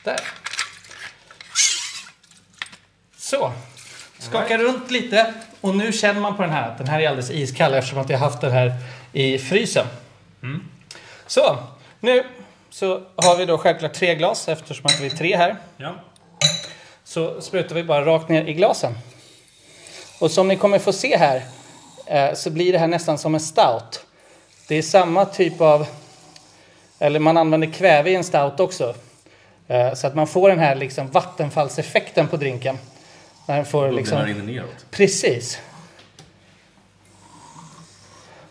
[0.03, 0.19] Där.
[3.17, 3.53] Så.
[4.23, 5.33] Skaka runt lite.
[5.61, 8.09] Och nu känner man på den här att den här är alldeles iskall eftersom att
[8.09, 8.73] jag haft den här
[9.13, 9.85] i frysen.
[11.27, 11.57] Så.
[11.99, 12.23] Nu
[12.69, 15.55] så har vi då självklart tre glas eftersom att vi är tre här.
[15.77, 15.95] Ja.
[17.03, 18.97] Så sprutar vi bara rakt ner i glasen.
[20.19, 21.41] Och som ni kommer få se här
[22.05, 24.05] eh, så blir det här nästan som en stout.
[24.67, 25.87] Det är samma typ av...
[26.99, 28.95] Eller man använder kväve i en stout också.
[29.67, 32.77] Eh, så att man får den här liksom vattenfallseffekten på drinken.
[33.45, 34.25] När den får liksom...
[34.25, 34.85] rinner neråt.
[34.91, 35.59] Precis.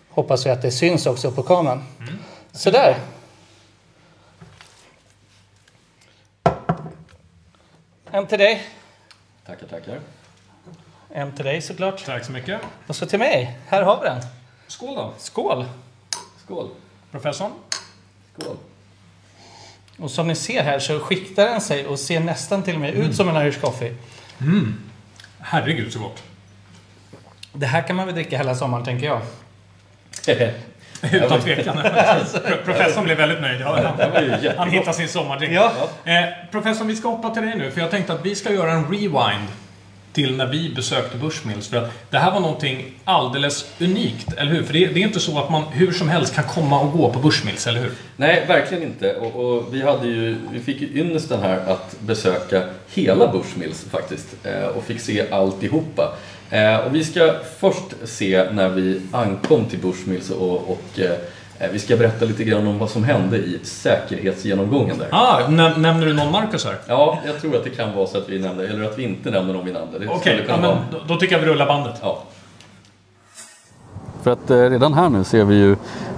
[0.08, 1.84] Hoppas vi att det syns också på kameran.
[2.52, 2.98] Sådär.
[8.10, 8.66] En till dig.
[9.46, 10.00] Tackar, tackar.
[11.10, 12.04] En till dig såklart.
[12.04, 12.60] Tack så mycket.
[12.86, 13.58] Och så till mig.
[13.68, 14.20] Här har vi den.
[14.66, 15.12] Skål då.
[15.18, 15.66] Skål!
[16.44, 16.68] Skål.
[17.10, 17.52] Professorn.
[18.38, 18.56] Skål.
[19.98, 22.94] Och som ni ser här så skiktar den sig och ser nästan till och med
[22.94, 23.96] ut som en Irish coffee.
[25.40, 26.22] Herregud så gott.
[27.52, 29.20] Det här kan man väl dricka hela sommaren tänker jag.
[31.12, 31.76] Utan tvekan.
[32.46, 33.60] Pro- Professorn blev väldigt nöjd.
[33.62, 33.84] Han,
[34.56, 35.52] han hittar sin sommardrink.
[35.52, 35.72] Ja.
[36.04, 37.70] Eh, professorn, vi ska hoppa till dig nu.
[37.70, 39.48] För jag tänkte att vi ska göra en rewind
[40.12, 41.68] till när vi besökte Bushmills.
[41.68, 44.62] För att det här var någonting alldeles unikt, eller hur?
[44.62, 47.12] För det, det är inte så att man hur som helst kan komma och gå
[47.12, 47.92] på Bushmills, eller hur?
[48.16, 49.14] Nej, verkligen inte.
[49.14, 52.62] Och, och vi, hade ju, vi fick ju ynnesten här att besöka
[52.94, 56.14] hela Bushmills faktiskt eh, och fick se alltihopa.
[56.50, 61.16] Eh, och vi ska först se när vi ankom till Bushmills och, och eh,
[61.72, 65.08] vi ska berätta lite grann om vad som hände i säkerhetsgenomgången där.
[65.10, 66.76] Ah, näm- nämner du någon Marcus här?
[66.86, 69.30] Ja, jag tror att det kan vara så att vi nämner, eller att vi inte
[69.30, 69.88] nämner någon vid namn.
[70.08, 70.78] Okej, skulle ja, vara.
[70.92, 71.94] då, då tycker jag vi rullar bandet.
[72.02, 72.22] Ja.
[74.22, 75.76] För att eh, redan här nu ser vi ju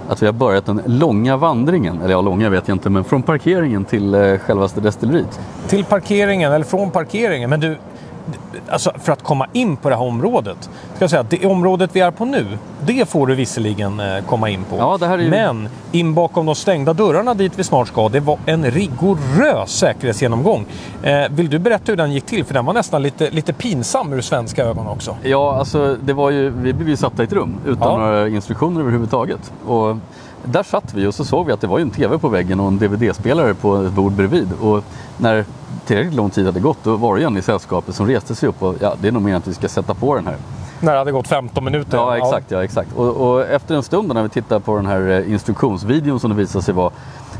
[0.09, 3.23] att vi har börjat den långa vandringen, eller ja, långa vet jag inte, men från
[3.23, 5.39] parkeringen till eh, självaste destilleriet.
[5.67, 7.49] Till parkeringen, eller från parkeringen.
[7.49, 7.77] Men du,
[8.69, 10.57] alltså för att komma in på det här området.
[10.95, 12.45] Ska jag säga det området vi är på nu,
[12.85, 14.75] det får du visserligen eh, komma in på.
[15.01, 18.71] Ja, ju- Men in bakom de stängda dörrarna dit vi snart ska, det var en
[18.71, 20.65] rigorös säkerhetsgenomgång.
[21.03, 22.45] Eh, vill du berätta hur den gick till?
[22.45, 25.17] För den var nästan lite, lite pinsam ur svenska ögon också.
[25.23, 27.97] Ja, alltså det var ju, vi blev ju satta i ett rum utan Ja.
[27.97, 29.51] några instruktioner överhuvudtaget.
[29.67, 29.97] Och
[30.43, 32.59] där satt vi och så såg vi att det var ju en TV på väggen
[32.59, 34.49] och en DVD-spelare på ett bord bredvid.
[34.61, 34.83] Och
[35.17, 35.45] när
[35.85, 38.49] tillräckligt lång tid hade gått då var det ju en i sällskapet som reste sig
[38.49, 40.35] upp och ja, det är nog mer att vi ska sätta på den här.
[40.79, 41.97] När det hade gått 15 minuter.
[41.97, 42.51] Ja, exakt.
[42.51, 42.93] Ja, exakt.
[42.95, 46.35] Och, och efter en stund när vi tittar på den här eh, instruktionsvideon som det
[46.35, 46.91] visade sig vara,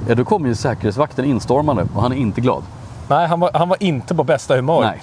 [0.07, 2.63] ja, då kommer ju säkerhetsvakten instormande och han är inte glad.
[3.07, 4.81] Nej, han var, han var inte på bästa humör.
[4.81, 5.01] Nej.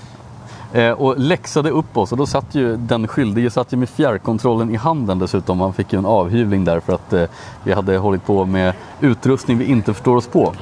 [0.73, 4.71] Eh, och läxade upp oss och då satt ju den skyldige satt ju med fjärrkontrollen
[4.71, 5.61] i handen dessutom.
[5.61, 7.25] Han fick ju en avhyvling där för att eh,
[7.65, 10.53] vi hade hållit på med utrustning vi inte förstår oss på.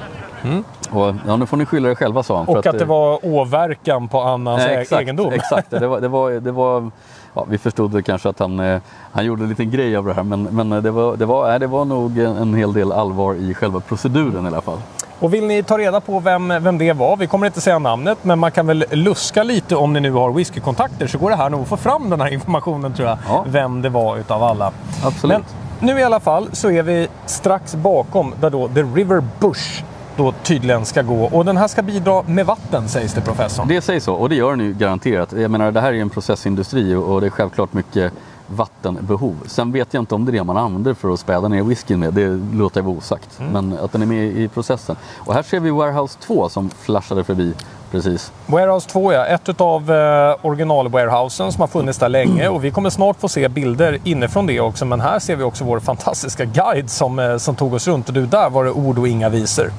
[0.91, 2.45] Och, ja, nu får ni skylla er själva sa han.
[2.45, 2.59] Mm.
[2.59, 5.33] Och att det eh, var åverkan på annans Nej, ä- exakt, egendom.
[5.33, 6.91] Exakt, det var, det var, det var,
[7.33, 10.23] ja, vi förstod kanske att han, eh, han gjorde en liten grej av det här
[10.23, 13.79] men, men det, var, det, var, det var nog en hel del allvar i själva
[13.79, 14.77] proceduren i alla fall.
[15.19, 18.17] Och vill ni ta reda på vem, vem det var, vi kommer inte säga namnet,
[18.21, 21.49] men man kan väl luska lite om ni nu har whiskykontakter så går det här
[21.49, 23.17] nog att få fram den här informationen tror jag.
[23.27, 23.45] Ja.
[23.47, 24.71] Vem det var utav alla.
[25.05, 25.37] Absolut.
[25.37, 25.45] Men
[25.87, 29.83] nu i alla fall så är vi strax bakom där då The River Bush
[30.17, 31.23] då tydligen ska gå.
[31.23, 33.67] Och den här ska bidra med vatten sägs det professorn.
[33.67, 35.31] Det sägs så och det gör den ju garanterat.
[35.31, 38.13] Jag menar det här är en processindustri och det är självklart mycket
[38.47, 39.35] vattenbehov.
[39.45, 41.99] Sen vet jag inte om det är det man använder för att späda ner whiskyn
[41.99, 42.13] med.
[42.13, 43.39] Det låter jag vara osagt.
[43.39, 43.51] Mm.
[43.51, 44.95] Men att den är med i processen.
[45.17, 47.53] Och här ser vi Warehouse 2 som flashade förbi
[47.91, 48.31] precis.
[48.45, 52.47] Warehouse 2 ja, ett av eh, original-warehousen som har funnits där länge.
[52.47, 54.85] Och vi kommer snart få se bilder inifrån det också.
[54.85, 58.07] Men här ser vi också vår fantastiska guide som, eh, som tog oss runt.
[58.07, 59.71] Och du, där var det ord och inga visor.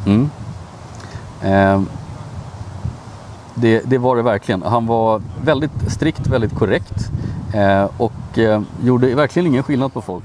[1.45, 1.83] Eh,
[3.55, 4.63] det, det var det verkligen.
[4.63, 7.11] Han var väldigt strikt, väldigt korrekt.
[7.55, 10.25] Eh, och eh, gjorde verkligen ingen skillnad på folk.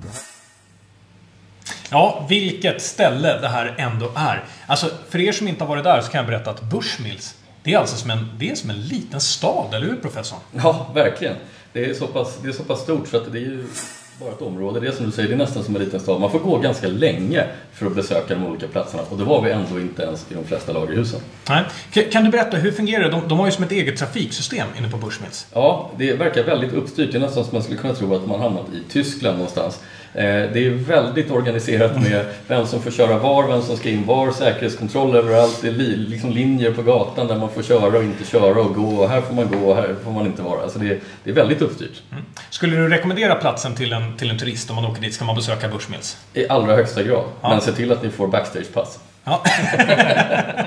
[1.89, 4.43] Ja, vilket ställe det här ändå är.
[4.67, 7.35] Alltså, för er som inte har varit där så kan jag berätta att Bushmills,
[7.67, 10.39] det är alltså som en, det är som en liten stad, eller hur professorn?
[10.51, 11.35] Ja, verkligen.
[11.73, 13.65] Det är så pass, det är så pass stort så att det är ju
[14.19, 14.79] bara ett område.
[14.79, 16.21] Det är som du säger, det är nästan som en liten stad.
[16.21, 19.03] Man får gå ganska länge för att besöka de olika platserna.
[19.09, 21.19] Och det var vi ändå inte ens i de flesta lagerhusen.
[21.49, 21.63] Nej.
[21.91, 23.09] Kan, kan du berätta, hur fungerar det?
[23.09, 25.47] De, de har ju som ett eget trafiksystem inne på Bushmills.
[25.53, 27.11] Ja, det verkar väldigt uppstyrt.
[27.11, 29.79] Det är nästan som man skulle kunna tro att man hamnat i Tyskland någonstans.
[30.17, 34.05] Eh, Det är väldigt organiserat med vem som får köra var, vem som ska in
[34.05, 35.59] var, säkerhetskontroll överallt.
[35.61, 38.75] Det är li- liksom linjer på gatan där man får köra och inte köra och
[38.75, 38.87] gå.
[39.03, 40.61] Och här får man gå och här får man inte vara.
[40.63, 42.01] Alltså det, är, det är väldigt uppstyrt.
[42.49, 45.13] Skulle du rekommendera platsen till en, till en turist om man åker dit?
[45.13, 46.17] Ska man besöka Bushmills?
[46.33, 47.23] I allra högsta grad.
[47.41, 47.49] Ja.
[47.49, 48.99] Men se till att ni får backstagepass.
[49.23, 49.43] Ja.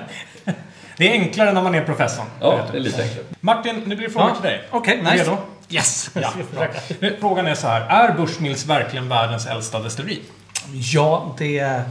[0.96, 2.26] det är enklare när man är professorn.
[2.40, 3.24] Ja, det är lite enklare.
[3.40, 4.34] Martin, nu blir det frågor Ja.
[4.40, 4.60] till dig.
[4.70, 5.24] Okej, du nice.
[5.24, 5.36] Redo?
[5.70, 6.11] Yes!
[6.12, 6.33] Ja,
[7.20, 7.80] Frågan är så här.
[7.80, 10.20] Är Bushmills verkligen världens äldsta destilleri?
[10.72, 11.83] Ja, det,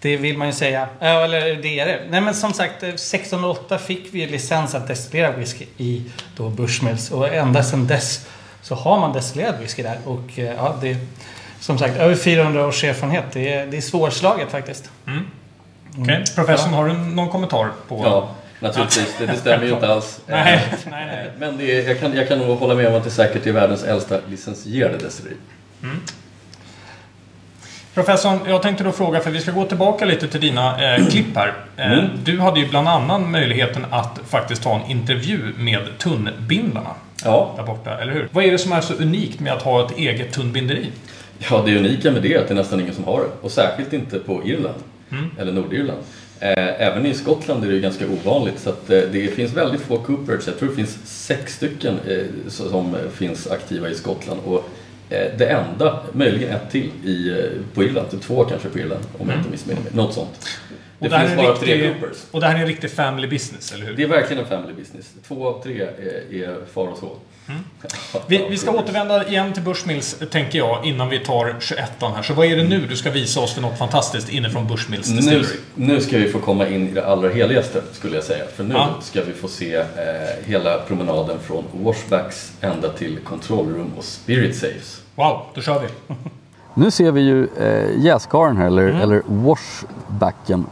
[0.00, 0.88] det vill man ju säga.
[0.98, 2.00] Ja, Eller det är det.
[2.10, 6.02] Nej men som sagt, eh, 1608 fick vi licens att destillera whisky i
[6.36, 7.10] då Bushmills.
[7.10, 8.26] Och ända sedan dess
[8.62, 9.98] så har man destillerat whisky där.
[10.04, 10.96] Och eh, ja, det
[11.60, 13.24] som sagt över 400 års erfarenhet.
[13.32, 14.90] Det är, det är svårslaget faktiskt.
[15.98, 16.24] Okej.
[16.34, 18.00] Professorn, har du någon kommentar på...
[18.04, 18.28] Ja,
[18.62, 19.14] naturligtvis.
[19.18, 20.20] Det, det stämmer ju inte alls.
[20.26, 21.30] Nej, nej, nej.
[21.38, 23.52] Men det är, jag, kan, jag kan nog hålla med om att det säkert är
[23.52, 25.36] världens äldsta licensierade destilleri.
[27.94, 31.36] Professorn, jag tänkte då fråga, för vi ska gå tillbaka lite till dina eh, klipp
[31.36, 31.48] här.
[31.76, 32.08] Eh, Mm.
[32.24, 36.90] Du hade ju bland annat möjligheten att faktiskt ta en intervju med tunnbindarna
[37.24, 38.28] Ja, där borta, eller hur?
[38.32, 40.90] Vad är det som är så unikt med att ha ett eget tunnbinderi?
[41.50, 43.26] Ja, det unika med det är att det är nästan ingen som har det.
[43.42, 44.82] Och särskilt inte på Irland.
[45.38, 45.98] Eller Nordirland.
[46.42, 48.58] Eh, även i Skottland är det ganska ovanligt.
[48.58, 50.42] Så att eh, det finns väldigt få Cooperage.
[50.46, 54.40] Jag tror det finns sex stycken eh, som finns aktiva i Skottland.
[54.44, 54.68] Och
[55.38, 58.10] det enda, möjligen ett till i, på Irland.
[58.10, 59.92] Typ två kanske på Irland om jag inte missminner mig.
[59.94, 60.48] Något sånt.
[61.02, 62.16] Det det finns bara riktig- tre Coopers.
[62.30, 63.94] Och det här är en riktig family business, eller hur?
[63.96, 65.10] Det är verkligen en family business.
[65.28, 67.16] Två av tre är, är far och son.
[68.26, 72.22] Vi, vi ska återvända igen till Bushmills, tänker jag, innan vi tar 21 här.
[72.22, 75.16] Så vad är det nu du ska visa oss för något fantastiskt inifrån Bushmills Nu,
[75.16, 75.46] Distillery?
[75.74, 78.44] nu ska vi få komma in i det allra heligaste, skulle jag säga.
[78.56, 78.88] För nu Ja.
[79.00, 79.84] ska vi få se eh,
[80.44, 85.00] hela promenaden från washbacks ända till kontrollrum och spirit safes.
[85.14, 86.14] Wow, då kör vi.
[86.74, 90.66] Nu ser vi ju eh, jäskaren här, eller, eller washbacken,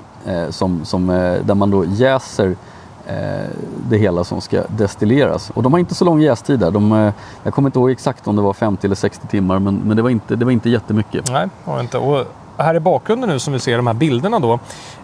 [0.51, 2.57] som, som, eh, där man då jäser
[3.07, 3.15] eh,
[3.89, 5.51] det hela som ska destilleras.
[5.55, 6.71] Och de har inte så lång jästid där.
[6.71, 7.13] De, eh,
[7.43, 10.03] jag kommer inte ihåg exakt om det var 50 eller 60 timmar, men, men det,
[10.03, 11.31] var inte, det var inte jättemycket.
[11.33, 11.99] Nej, jag inte.
[11.99, 12.25] Och
[12.57, 14.53] här i bakgrunden nu som vi ser de här bilderna då.
[14.53, 14.59] Eh,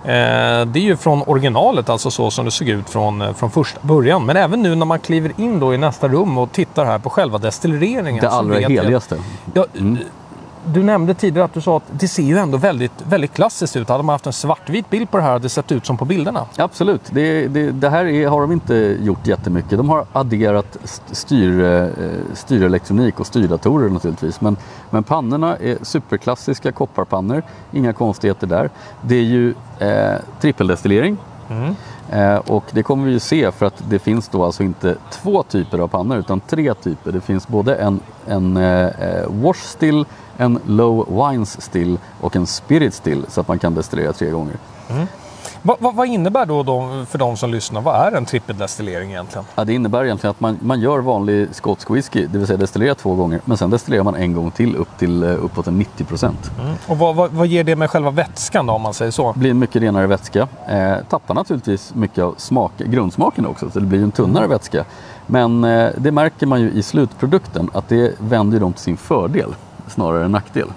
[0.05, 3.79] det är ju från originalet, alltså så som det såg ut från, eh, från första
[3.83, 4.27] början.
[4.27, 7.11] Men även nu när man kliver in då i nästa rum och tittar här på
[7.11, 8.21] själva destilleringen.
[8.21, 9.17] Det allra vet jag- heligaste.
[10.73, 13.89] Du nämnde tidigare att du sa att det ser ju ändå väldigt, väldigt klassiskt ut.
[13.89, 16.05] Hade man haft en svartvit bild på det här hade det sett ut som på
[16.05, 16.45] bilderna.
[16.57, 19.71] Absolut, det, det, det här är, har de inte gjort jättemycket.
[19.79, 21.89] De har adderat st- styr, eh,
[22.35, 24.41] styrelektronik och styrdatorer naturligtvis.
[24.41, 24.57] Men,
[24.91, 27.43] men pannorna är superklassiska kopparpannor,
[27.73, 28.71] inga konstigheter där.
[29.03, 31.17] Det är ju eh, trippeldestillering.
[32.11, 35.43] Eh, och det kommer vi ju se för att det finns då alltså inte två
[35.43, 37.13] typer av pannor utan tre typer.
[37.13, 40.05] Det finns både en, en eh, eh, wash still,
[40.39, 44.57] en low wines still och en spirit still så att man kan destillera tre gånger.
[45.67, 49.45] Vad, vad, vad innebär då de, för de som lyssnar, vad är en trippeldestillering egentligen?
[49.55, 52.95] Ja, det innebär egentligen att man, man gör vanlig skotsk whisky, det vill säga destillerar
[52.95, 56.05] två gånger, men sen destillerar man en gång till upp till eh, uppåt en 90
[56.05, 56.51] procent.
[56.87, 59.33] Och vad, vad, vad ger det med själva vätskan då om man säger så?
[59.37, 60.49] blir en mycket renare vätska.
[60.69, 64.85] Eh, tappar naturligtvis mycket av smak, grundsmaken också, så det blir en tunnare vätska.
[65.27, 69.55] Men eh, det märker man ju i slutprodukten att det vänder dem till sin fördel
[69.89, 70.69] snarare än nackdel.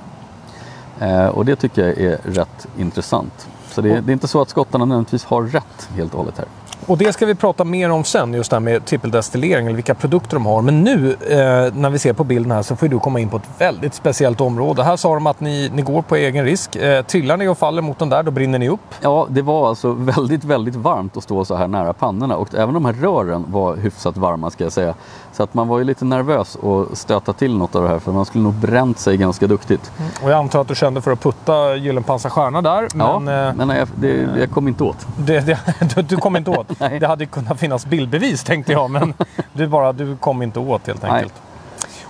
[1.00, 3.48] Eh, och det tycker jag är rätt intressant.
[3.68, 6.48] Så det, det är inte så att skottarna nödvändigtvis har rätt helt och hållet här.
[6.86, 9.96] Och det ska vi prata mer om sen, just det här med trippeldestillering eller vilka
[9.96, 10.62] produkter de har.
[10.62, 13.38] Men nu eh, när vi ser på bilden här så får du komma in på
[13.38, 14.84] ett väldigt speciellt område.
[14.84, 16.76] Här sa de att ni, ni går på egen risk.
[16.76, 18.96] Eh, trillar ni och faller mot den där, då brinner ni upp.
[19.02, 22.74] Ja, det var alltså väldigt, väldigt varmt att stå så här nära pannorna och även
[22.74, 24.94] de här rören var hyfsat varma ska jag säga.
[25.40, 28.12] Så att man var ju lite nervös att stöta till något av det här för
[28.12, 29.92] man skulle nog bränt sig ganska duktigt.
[30.24, 32.88] Och jag antar att du kände för att putta Gyllenpansar stjärna där.
[32.96, 35.08] Ja, Men eh, men nej, det, jag kom inte åt.
[35.18, 35.60] det, det,
[35.96, 36.68] du, du kom inte åt.
[37.00, 39.14] Det hade kunnat finnas bildbevis tänkte jag, men
[39.54, 41.26] du, bara, du kom inte åt helt Nej.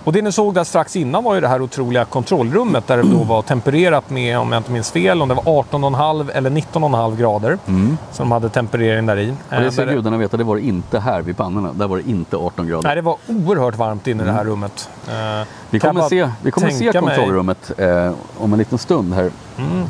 [0.04, 3.02] Och det ni såg där strax innan var ju det här otroliga kontrollrummet där det
[3.02, 7.16] då var tempererat med, om jag inte minns fel, om det var 18,5 eller 19,5
[7.16, 7.58] grader.
[7.66, 7.98] Som
[8.28, 9.24] de hade temperering där i.
[9.24, 9.36] Mm.
[9.48, 11.72] Och Eh, det ska där- gudarna veta, det var det inte här vid pannorna.
[11.72, 12.82] Där var det inte 18 grader.
[12.88, 14.88] Nej, det var oerhört varmt inne i det här rummet.
[15.08, 15.46] Eh, Mm.
[15.70, 19.30] Vi kommer se, vi kommer se kontrollrummet eh, om en liten stund här.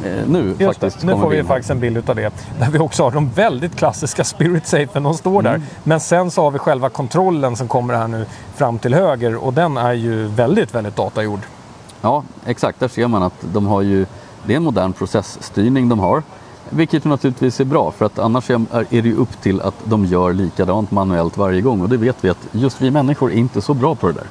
[0.05, 1.03] Eh, nu Just faktiskt.
[1.05, 2.33] nu får vi faktiskt en bild utav det.
[2.59, 5.45] Där vi också har de väldigt klassiska spirit safen, de står Mm.
[5.53, 5.63] där.
[5.85, 9.53] Men sen så har vi själva kontrollen som kommer här nu fram till höger och
[9.55, 11.41] den är ju väldigt, väldigt datagjord.
[12.01, 12.81] Ja, exakt.
[12.81, 14.07] Där ser man att de har ju,
[14.47, 16.23] det är en modern processstyrning de har.
[16.71, 20.05] Vilket naturligtvis är bra för att annars är är det ju upp till att de
[20.07, 23.61] gör likadant manuellt varje gång och det vet vi att just vi människor är inte
[23.63, 24.27] så bra på det där.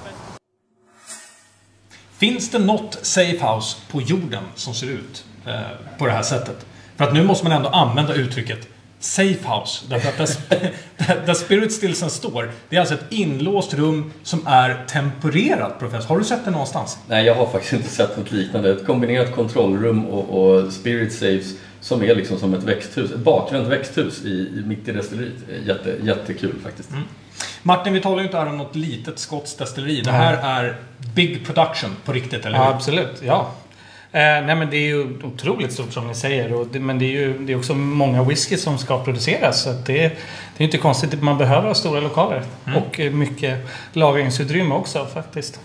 [2.18, 5.60] Finns det något safehouse på jorden som ser ut eh,
[5.98, 6.66] på det här sättet?
[6.98, 8.68] För att nu måste man ändå använda uttrycket
[9.00, 9.86] safehouse.
[9.90, 10.18] Därför att
[10.50, 15.80] där, där, där spirit stillsen står, det är alltså ett inlåst rum som är tempererat,
[15.80, 16.08] professor.
[16.10, 16.98] Har du sett det någonstans?
[17.08, 18.72] Nej, jag har faktiskt inte sett något liknande.
[18.72, 23.68] Ett kombinerat kontrollrum och, och spirit safes som är liksom som ett växthus, ett bakvänt
[23.68, 25.34] växthus i, i, mitt i destilleriet.
[25.66, 26.90] Jätte, jättekul faktiskt.
[27.64, 30.02] Martin, vi talar ju inte här om något litet skotskt destilleri.
[30.02, 30.78] Det här är
[31.16, 32.66] big production på riktigt, eller hur?
[32.66, 33.22] Ja, absolut.
[33.22, 33.52] Ja.
[34.12, 36.54] Eh, nej men det är ju otroligt stort som ni säger.
[36.54, 39.64] Och det, men det är ju det är också många whisky som ska produceras.
[39.64, 40.10] Så det, är,
[40.58, 42.44] det är inte konstigt att man behöver stora lokaler.
[42.68, 42.84] Mm.
[42.84, 45.60] Och mycket lagringsutrymme också faktiskt.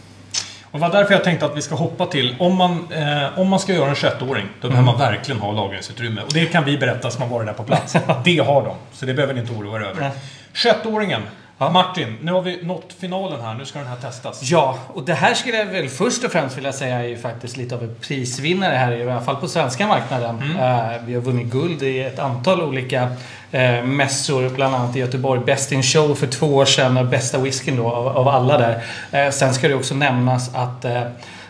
[0.75, 3.49] Och det var därför jag tänkte att vi ska hoppa till, om man, eh, om
[3.49, 5.13] man ska göra en 21-åring, då behöver man mm.
[5.13, 6.21] verkligen ha lagringsutrymme.
[6.23, 7.97] Och det kan vi berätta som har varit där på plats.
[8.25, 10.11] det har de, så det behöver ni inte oroa er över.
[10.55, 11.23] 21-åringen,
[11.59, 11.71] Ja.
[11.71, 13.55] Martin, nu har vi nått finalen här.
[13.55, 14.43] Nu ska den här testas.
[14.43, 17.57] Ja, och det här skulle jag väl först och främst vilja säga är ju faktiskt
[17.57, 20.43] lite av en prisvinnare här, i alla fall på svenska marknaden.
[20.43, 20.57] Mm.
[20.57, 23.09] Eh, vi har vunnit guld i ett antal olika
[23.51, 25.41] eh, mässor, bland annat i Göteborg.
[25.41, 28.83] Best in show för två år sedan och bästa whiskyn då av, alla där.
[29.13, 30.85] Eh, sen ska det också nämnas att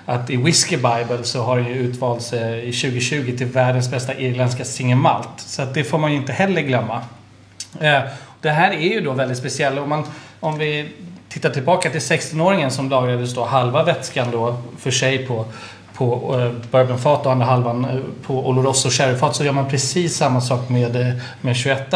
[0.06, 4.64] att i Whiskey Bible så har den ju utvalts i 2020 till världens bästa irländska
[4.64, 5.28] singelmalt.
[5.36, 7.02] Så att det får man ju inte heller glömma.
[8.44, 9.78] Det här är ju då väldigt speciellt.
[9.78, 10.04] Om, man,
[10.40, 10.88] om vi
[11.28, 15.44] tittar tillbaka till 16-åringen som lagrades då halva vätskan då för sig på,
[15.94, 20.40] på eh, bourbonfat och andra halvan eh, på Oloroso sherryfat så gör man precis samma
[20.40, 21.94] sak med, eh, med 21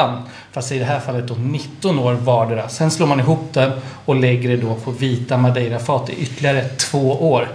[0.53, 2.69] Fast i det här fallet då 19 år vardera.
[2.69, 3.73] Sen slår man ihop den
[4.05, 7.49] och lägger det då på vita madeirafat i ytterligare två år.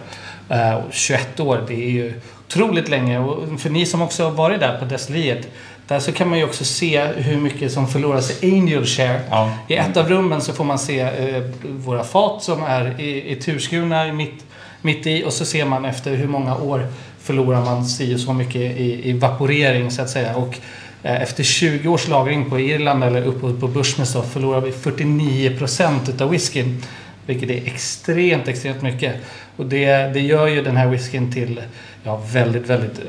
[0.50, 3.20] Eh, och 21 år, det är ju otroligt länge.
[3.20, 5.48] Och för ni som också har varit där på destilleriet
[5.88, 9.22] där så kan man ju också se hur mycket som förloras i Angel Share.
[9.30, 9.54] Ja.
[9.68, 13.36] I ett av rummen så får man se eh, våra fat som är i, i
[13.36, 14.46] turskurna mitt,
[14.82, 16.88] mitt i och så ser man efter hur många år
[17.20, 20.36] förlorar man si och så mycket i, i evaporering så att säga.
[20.36, 20.58] Och
[21.04, 26.10] eh, efter 20 års lagring på Irland eller uppåt på Bushmills så förlorar vi 49%
[26.10, 26.84] utav whiskyn.
[27.26, 29.16] Vilket är extremt, extremt mycket.
[29.58, 31.62] Och det, det gör ju den här whiskyn till
[32.04, 33.00] ja, väldigt, väldigt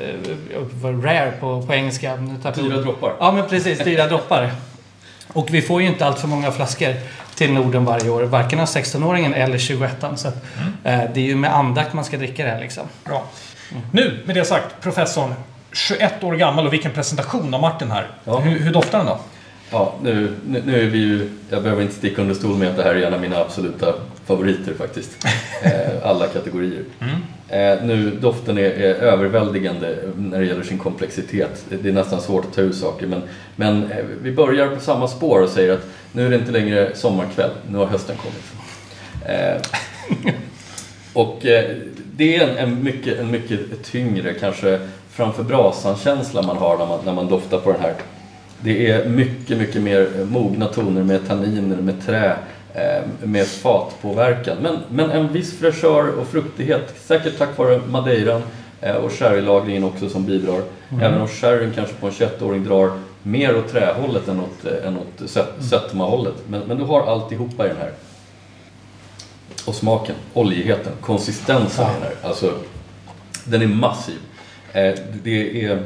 [0.83, 2.17] eh, rare på, på engelska.
[2.55, 3.13] Dyra droppar.
[3.19, 3.79] Ja, men precis.
[3.79, 4.51] Dyra droppar.
[5.33, 6.93] Och vi får ju inte allt för många flaskor
[7.35, 8.23] till Norden varje år.
[8.23, 10.45] Varken av 16-åringen eller 21 Så att,
[10.83, 12.83] eh, det är ju med andakt man ska dricka det här liksom.
[13.03, 13.25] Bra.
[13.91, 15.33] Nu, med det sagt, professorn.
[15.73, 18.07] 21 år gammal och vilken presentation av Martin här.
[18.23, 18.39] Ja.
[18.39, 19.19] Hur, hur doftar den då?
[19.75, 22.77] Ja, nu, nu, nu är vi ju, jag behöver inte sticka under stol med att
[22.77, 23.93] det här är en av mina absoluta
[24.25, 25.17] favoriter faktiskt.
[25.63, 26.83] Eh, alla kategorier.
[27.49, 31.65] Eh, nu, doften är, är överväldigande när det gäller sin komplexitet.
[31.69, 33.21] Det är nästan svårt att ta ut saker men,
[33.55, 36.95] men eh, vi börjar på samma spår och säger att nu är det inte längre
[36.95, 38.43] sommarkväll, nu har hösten kommit.
[41.13, 41.39] Och
[42.15, 46.99] det är en, en, mycket, en mycket tyngre, kanske framför brasan-känsla man har när man,
[47.05, 47.93] när man doftar på den här.
[48.65, 52.37] Det är mycket, mycket mer mogna toner med tanniner, med trä,
[52.73, 54.57] eh, med fatpåverkan.
[54.61, 58.41] Men, men en viss fräschör och fruktighet, säkert tack vare madeiran
[58.81, 60.61] eh, och sherrylagringen också som bidrar.
[61.01, 62.91] Även om sherryn kanske på en 21-åring drar
[63.23, 66.35] mer åt trähållet än åt, eh, än åt sött, sötmahållet.
[66.47, 67.91] Men, men du har alltihopa i den här.
[69.65, 72.29] Och smaken, oljigheten, konsistensen i den här.
[72.29, 72.53] Alltså,
[73.43, 74.19] den är massiv.
[75.23, 75.83] Det är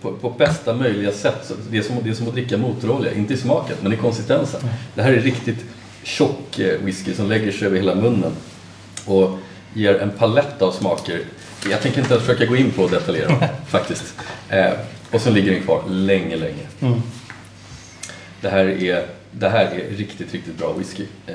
[0.00, 1.52] på, på bästa möjliga sätt.
[1.70, 4.60] Det är, som, det är som att dricka motorolja, inte i smaken men i konsistensen.
[4.94, 5.64] Det här är riktigt
[6.02, 8.32] tjock eh, whisky som lägger sig över hela munnen
[9.06, 9.38] och
[9.74, 11.20] ger en palett av smaker.
[11.70, 14.14] Jag tänker inte ens försöka gå in på och detaljera faktiskt.
[14.48, 14.72] Eh,
[15.10, 16.66] och sen ligger den kvar länge, länge.
[16.80, 17.02] Mm.
[18.40, 21.04] Det här är, det här är riktigt, riktigt bra whisky.
[21.26, 21.34] Eh,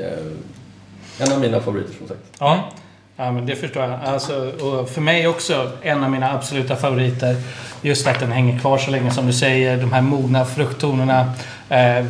[1.20, 2.22] en av mina favoriter som sagt.
[2.40, 2.72] Ja,
[3.20, 4.00] ja men det förstår jag.
[4.04, 7.36] Alltså, och för mig också en av mina absoluta favoriter.
[7.82, 9.78] Just att den hänger kvar så länge som du säger.
[9.78, 11.34] De här mogna frukttonerna.
[11.70, 12.06] Eh,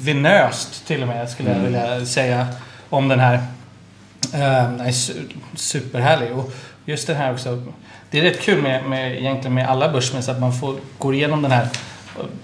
[0.00, 2.46] vinöst till och med skulle jag vilja säga
[2.90, 3.34] om den här.
[4.34, 4.90] Eh,
[5.54, 6.32] superhärlig.
[6.32, 6.52] Och
[6.84, 7.62] just den här också.
[8.10, 11.42] Det är rätt kul med, med, egentligen med alla Bushmills att man får, går igenom
[11.42, 11.68] den här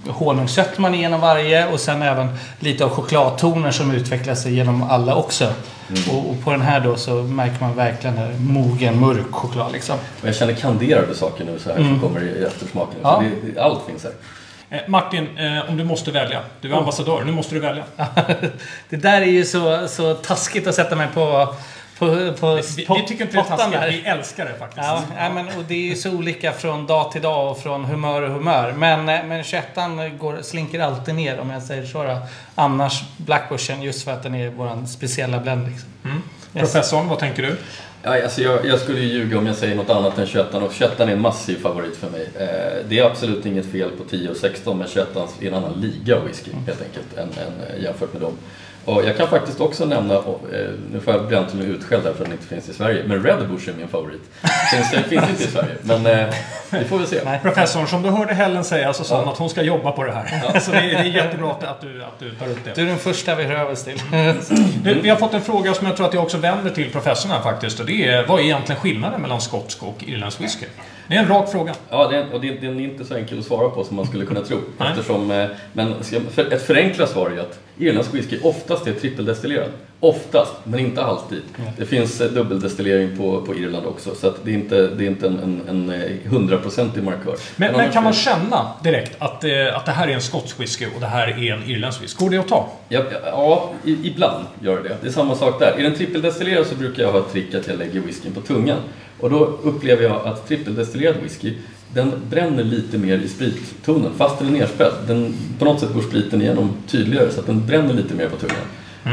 [0.08, 5.52] honungssötman igenom varje och sen även lite av chokladtoner som utvecklar sig genom alla också.
[6.10, 9.96] Och, och på den här då så märker man verkligen här mogen, mörk choklad liksom.
[10.22, 12.98] Jag känner kanderade saker nu så här som kommer i eftersmaken.
[13.02, 13.22] Ja.
[13.54, 14.12] Det, allt finns här.
[14.72, 16.40] Eh, Martin, eh, om du måste välja.
[16.60, 17.84] Du är ambassadör, nu måste du välja.
[18.88, 21.54] det där är ju så, så taskigt att sätta mig på,
[22.06, 24.86] på, på Vi, på vi tycker inte det är taskigt, vi älskar det faktiskt.
[24.86, 27.84] Ja, nej, men, och det är ju så olika från dag till dag och från
[27.84, 28.72] humör och humör.
[28.72, 29.64] Men, eh, men 21
[30.18, 32.04] går, slinker alltid ner om jag säger så.
[32.04, 32.18] Då.
[32.54, 35.68] Annars Blackbushen just för att den är vår speciella blend.
[35.68, 35.88] Liksom.
[36.54, 36.72] Yes.
[36.72, 37.56] Professorn, vad tänker du?
[38.02, 40.72] Ja, alltså jag, jag skulle ju ljuga om jag säger något annat än 21 och
[40.72, 42.28] 21 är en massiv favorit för mig.
[42.38, 45.72] Eh, det är absolut inget fel på 10 och 16 men 21 är en annan
[45.72, 48.32] liga av whisky helt enkelt än, än, eh, jämfört med dem.
[48.84, 50.20] Och jag kan faktiskt också nämna, eh,
[50.92, 53.22] nu får jag bli antingen utskälld här för att den inte finns i Sverige, men
[53.22, 54.20] Red Bush är min favorit.
[54.70, 56.34] Finns, det finns inte i Sverige, men eh,
[56.70, 57.20] vi får väl se.
[57.24, 57.40] Nej.
[57.42, 59.32] Professorn, som du hörde Helen säga så sa hon Ja.
[59.32, 60.60] att hon ska jobba på det här.
[60.60, 62.74] så det är, det är jättebra att, att, du, att du tar upp det.
[62.74, 64.00] Du är den första vi hör av oss till.
[64.84, 67.30] Du, vi har fått en fråga som jag tror att jag också vänder till professorn
[67.32, 67.80] här faktiskt.
[67.80, 70.66] Och det är, vad är egentligen skillnaden mellan skotsk och irländsk whisky?
[71.12, 71.74] Det är en rak fråga.
[71.90, 74.06] Ja, det är, och det, den är inte så enkel att svara på som man
[74.06, 74.58] skulle kunna tro.
[74.80, 75.94] Eftersom, eh, men
[76.50, 79.68] ett förenklat svar är att irländsk whisky oftast är trippeldestillerad.
[80.00, 81.42] Oftast, men inte alltid.
[81.78, 85.26] Det finns eh, dubbeldestillering på, på Irland också, så det är inte, det är inte
[85.26, 87.36] en, en, en eh, hundraprocentig markör.
[87.56, 89.44] Men, men kan man känna direkt att,
[89.74, 92.24] att det här är en skotsk whisky och det här är en irländsk whisky?
[92.24, 92.68] Går det att ta?
[92.88, 94.96] Ja, ja ibland gör det det.
[95.00, 95.72] Det är samma sak där.
[95.78, 98.78] Är den trippeldestillerad så brukar jag ha ett trick att jag lägger whiskyn på tungan.
[99.22, 101.54] Och då upplever jag att trippeldestillerad whisky,
[101.94, 104.92] den bränner lite mer i sprittonen, fast den är nerspädd.
[105.06, 108.36] Den, på något sätt går spriten igenom tydligare så att den bränner lite mer på
[108.36, 108.56] tungan.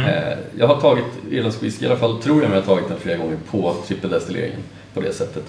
[0.08, 2.98] Eh, jag har tagit irländsk whisky, i alla fall tror jag mig ha tagit den
[3.00, 4.60] flera gånger på trippeldestilleringen
[4.94, 5.44] på det sättet.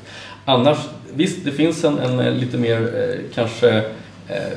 [0.45, 0.79] Annars,
[1.15, 3.85] visst det finns en, en eh, lite mer eh, kanske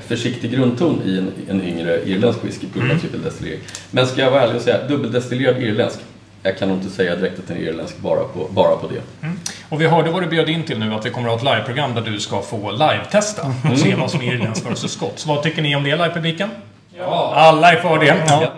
[0.07, 3.59] försiktig grundton i en, en yngre irländsk whisky på grund av trippeldestillering.
[3.91, 5.99] Men ska jag vara ärlig och säga, dubbeldestillerad irländsk,
[6.43, 9.27] jag kan nog inte säga direkt att den är irländsk bara på, bara på det.
[9.70, 11.57] Och vi hörde vad du bjöd in till nu, att vi kommer att ha ett
[11.57, 15.26] liveprogram där du ska få live-testa och se vad som är irländskt versus skots.
[15.26, 16.49] Vad tycker ni om det, live-publiken?
[16.97, 17.34] Ja!
[17.36, 18.24] Alla är för det.
[18.28, 18.51] Ja.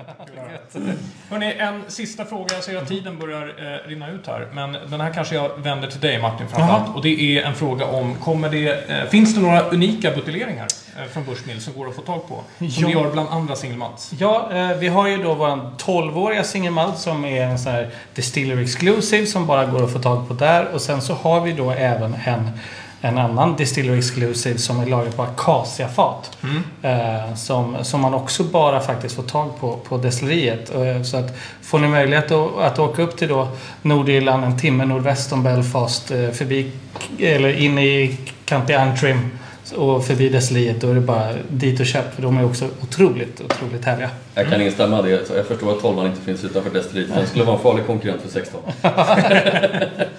[1.36, 2.46] Hörrni, en sista fråga.
[2.56, 4.48] Jag ser att tiden börjar eh, rinna ut här.
[4.54, 6.96] Men den här kanske jag vänder till dig Martin framförallt.
[6.96, 10.68] Och det är en fråga om, kommer det, eh, finns det några unika buteljeringar
[11.00, 12.44] eh, från Bushmill som går att få tag på?
[12.58, 12.88] Som Ja.
[12.88, 14.12] vi gör bland andra single malts?
[14.20, 17.90] Ja, eh, vi har ju då vår 12-åriga single malt som är en sån här
[18.14, 20.66] Distiller Exclusive som bara går att få tag på där.
[20.74, 22.50] Och sen så har vi då även en,
[23.02, 26.38] en annan Distiller Exclusive som är lagrad på akaciafat.
[26.82, 30.76] Eh, som, som man också bara faktiskt får tag på på destilleriet.
[30.76, 33.48] Eh, så att får ni möjlighet att, att åka upp till då
[33.82, 36.72] Nordirland en timme nordväst om Belfast eh, förbi
[37.20, 39.32] eller in i County Antrim
[39.76, 43.42] och förbi destilleriet då är det bara dit och köp för de är också otroligt,
[43.42, 44.10] otroligt härliga.
[44.36, 45.30] Jag kan instämma i det.
[45.36, 47.16] Jag förstår att 12 inte finns utanför destilleriet.
[47.16, 48.62] Den skulle vara en farlig konkurrent för 16.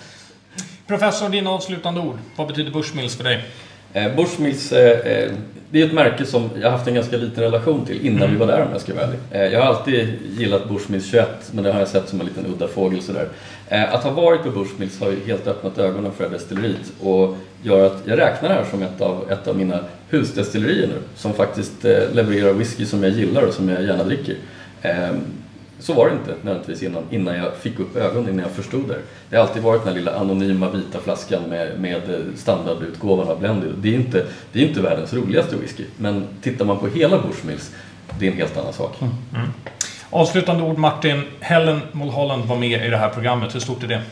[0.86, 2.16] Professor, dina avslutande ord.
[2.36, 3.44] Vad betyder Bushmills för dig?
[3.92, 5.32] Eh, Bushmills, eh, eh,
[5.70, 8.46] det är ett märke som jag haft en ganska liten relation till innan vi var
[8.46, 9.18] där om jag ska vara ärlig.
[9.30, 12.46] Eh, jag har alltid gillat Bushmills 21 men det har jag sett som en liten
[12.46, 13.28] udda fågel sådär.
[13.68, 17.86] Eh, att ha varit på Bushmills har ju helt öppnat ögonen för destilleriet och gör
[17.86, 21.84] att jag räknar det här som ett av, ett av mina husdestillerier nu som faktiskt
[21.84, 24.36] eh, levererar whisky som jag gillar och som jag gärna dricker.
[25.78, 28.98] Så var det inte nödvändigtvis innan, innan jag fick upp ögonen, innan jag förstod det.
[29.30, 33.38] Det har alltid varit den här lilla anonyma vita flaskan med, med eh, standardutgåvan av
[33.38, 33.74] Blended.
[33.78, 37.70] Det är, inte, det är inte världens roligaste whisky, men tittar man på hela Bushmills,
[38.18, 38.96] det är en helt annan sak.
[39.00, 39.14] Mm.
[39.34, 39.48] Mm.
[40.10, 41.22] Avslutande ord Martin.
[41.40, 43.54] Helen Mulholland var med i det här programmet.
[43.54, 44.02] Hur stort är det?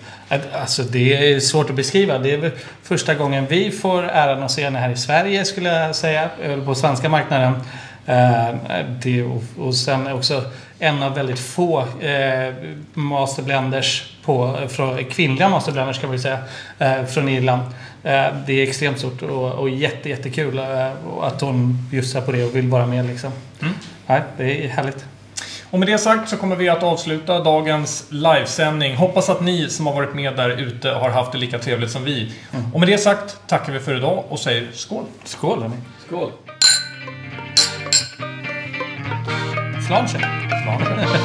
[0.60, 2.18] Alltså det är svårt att beskriva.
[2.18, 2.50] Det är väl
[2.82, 6.30] första gången vi får äran att se henne här i Sverige skulle jag säga.
[6.64, 7.54] På svenska marknaden.
[8.06, 8.54] Eh,
[9.02, 10.42] det, och, och sen också
[10.84, 12.54] en av väldigt få eh,
[12.94, 16.38] masterblenders på, från, kvinnliga masterblenders kan vi säga,
[16.78, 17.62] eh, från Irland.
[18.02, 22.44] Eh, det är extremt stort och, och jätte, jättekul eh, att hon bjussar på det
[22.44, 23.30] och vill vara med liksom.
[24.06, 25.04] Nej, det är härligt.
[25.70, 28.96] Och med det sagt så kommer vi att avsluta dagens livesändning.
[28.96, 32.04] Hoppas att ni som har varit med där ute har haft det lika trevligt som
[32.04, 32.32] vi.
[32.72, 35.04] Och med det sagt tackar vi för idag och säger skål!
[35.24, 35.76] Skål hörni!
[36.06, 36.30] Skål!
[39.84, 40.18] Sláinte
[40.62, 41.20] Slá.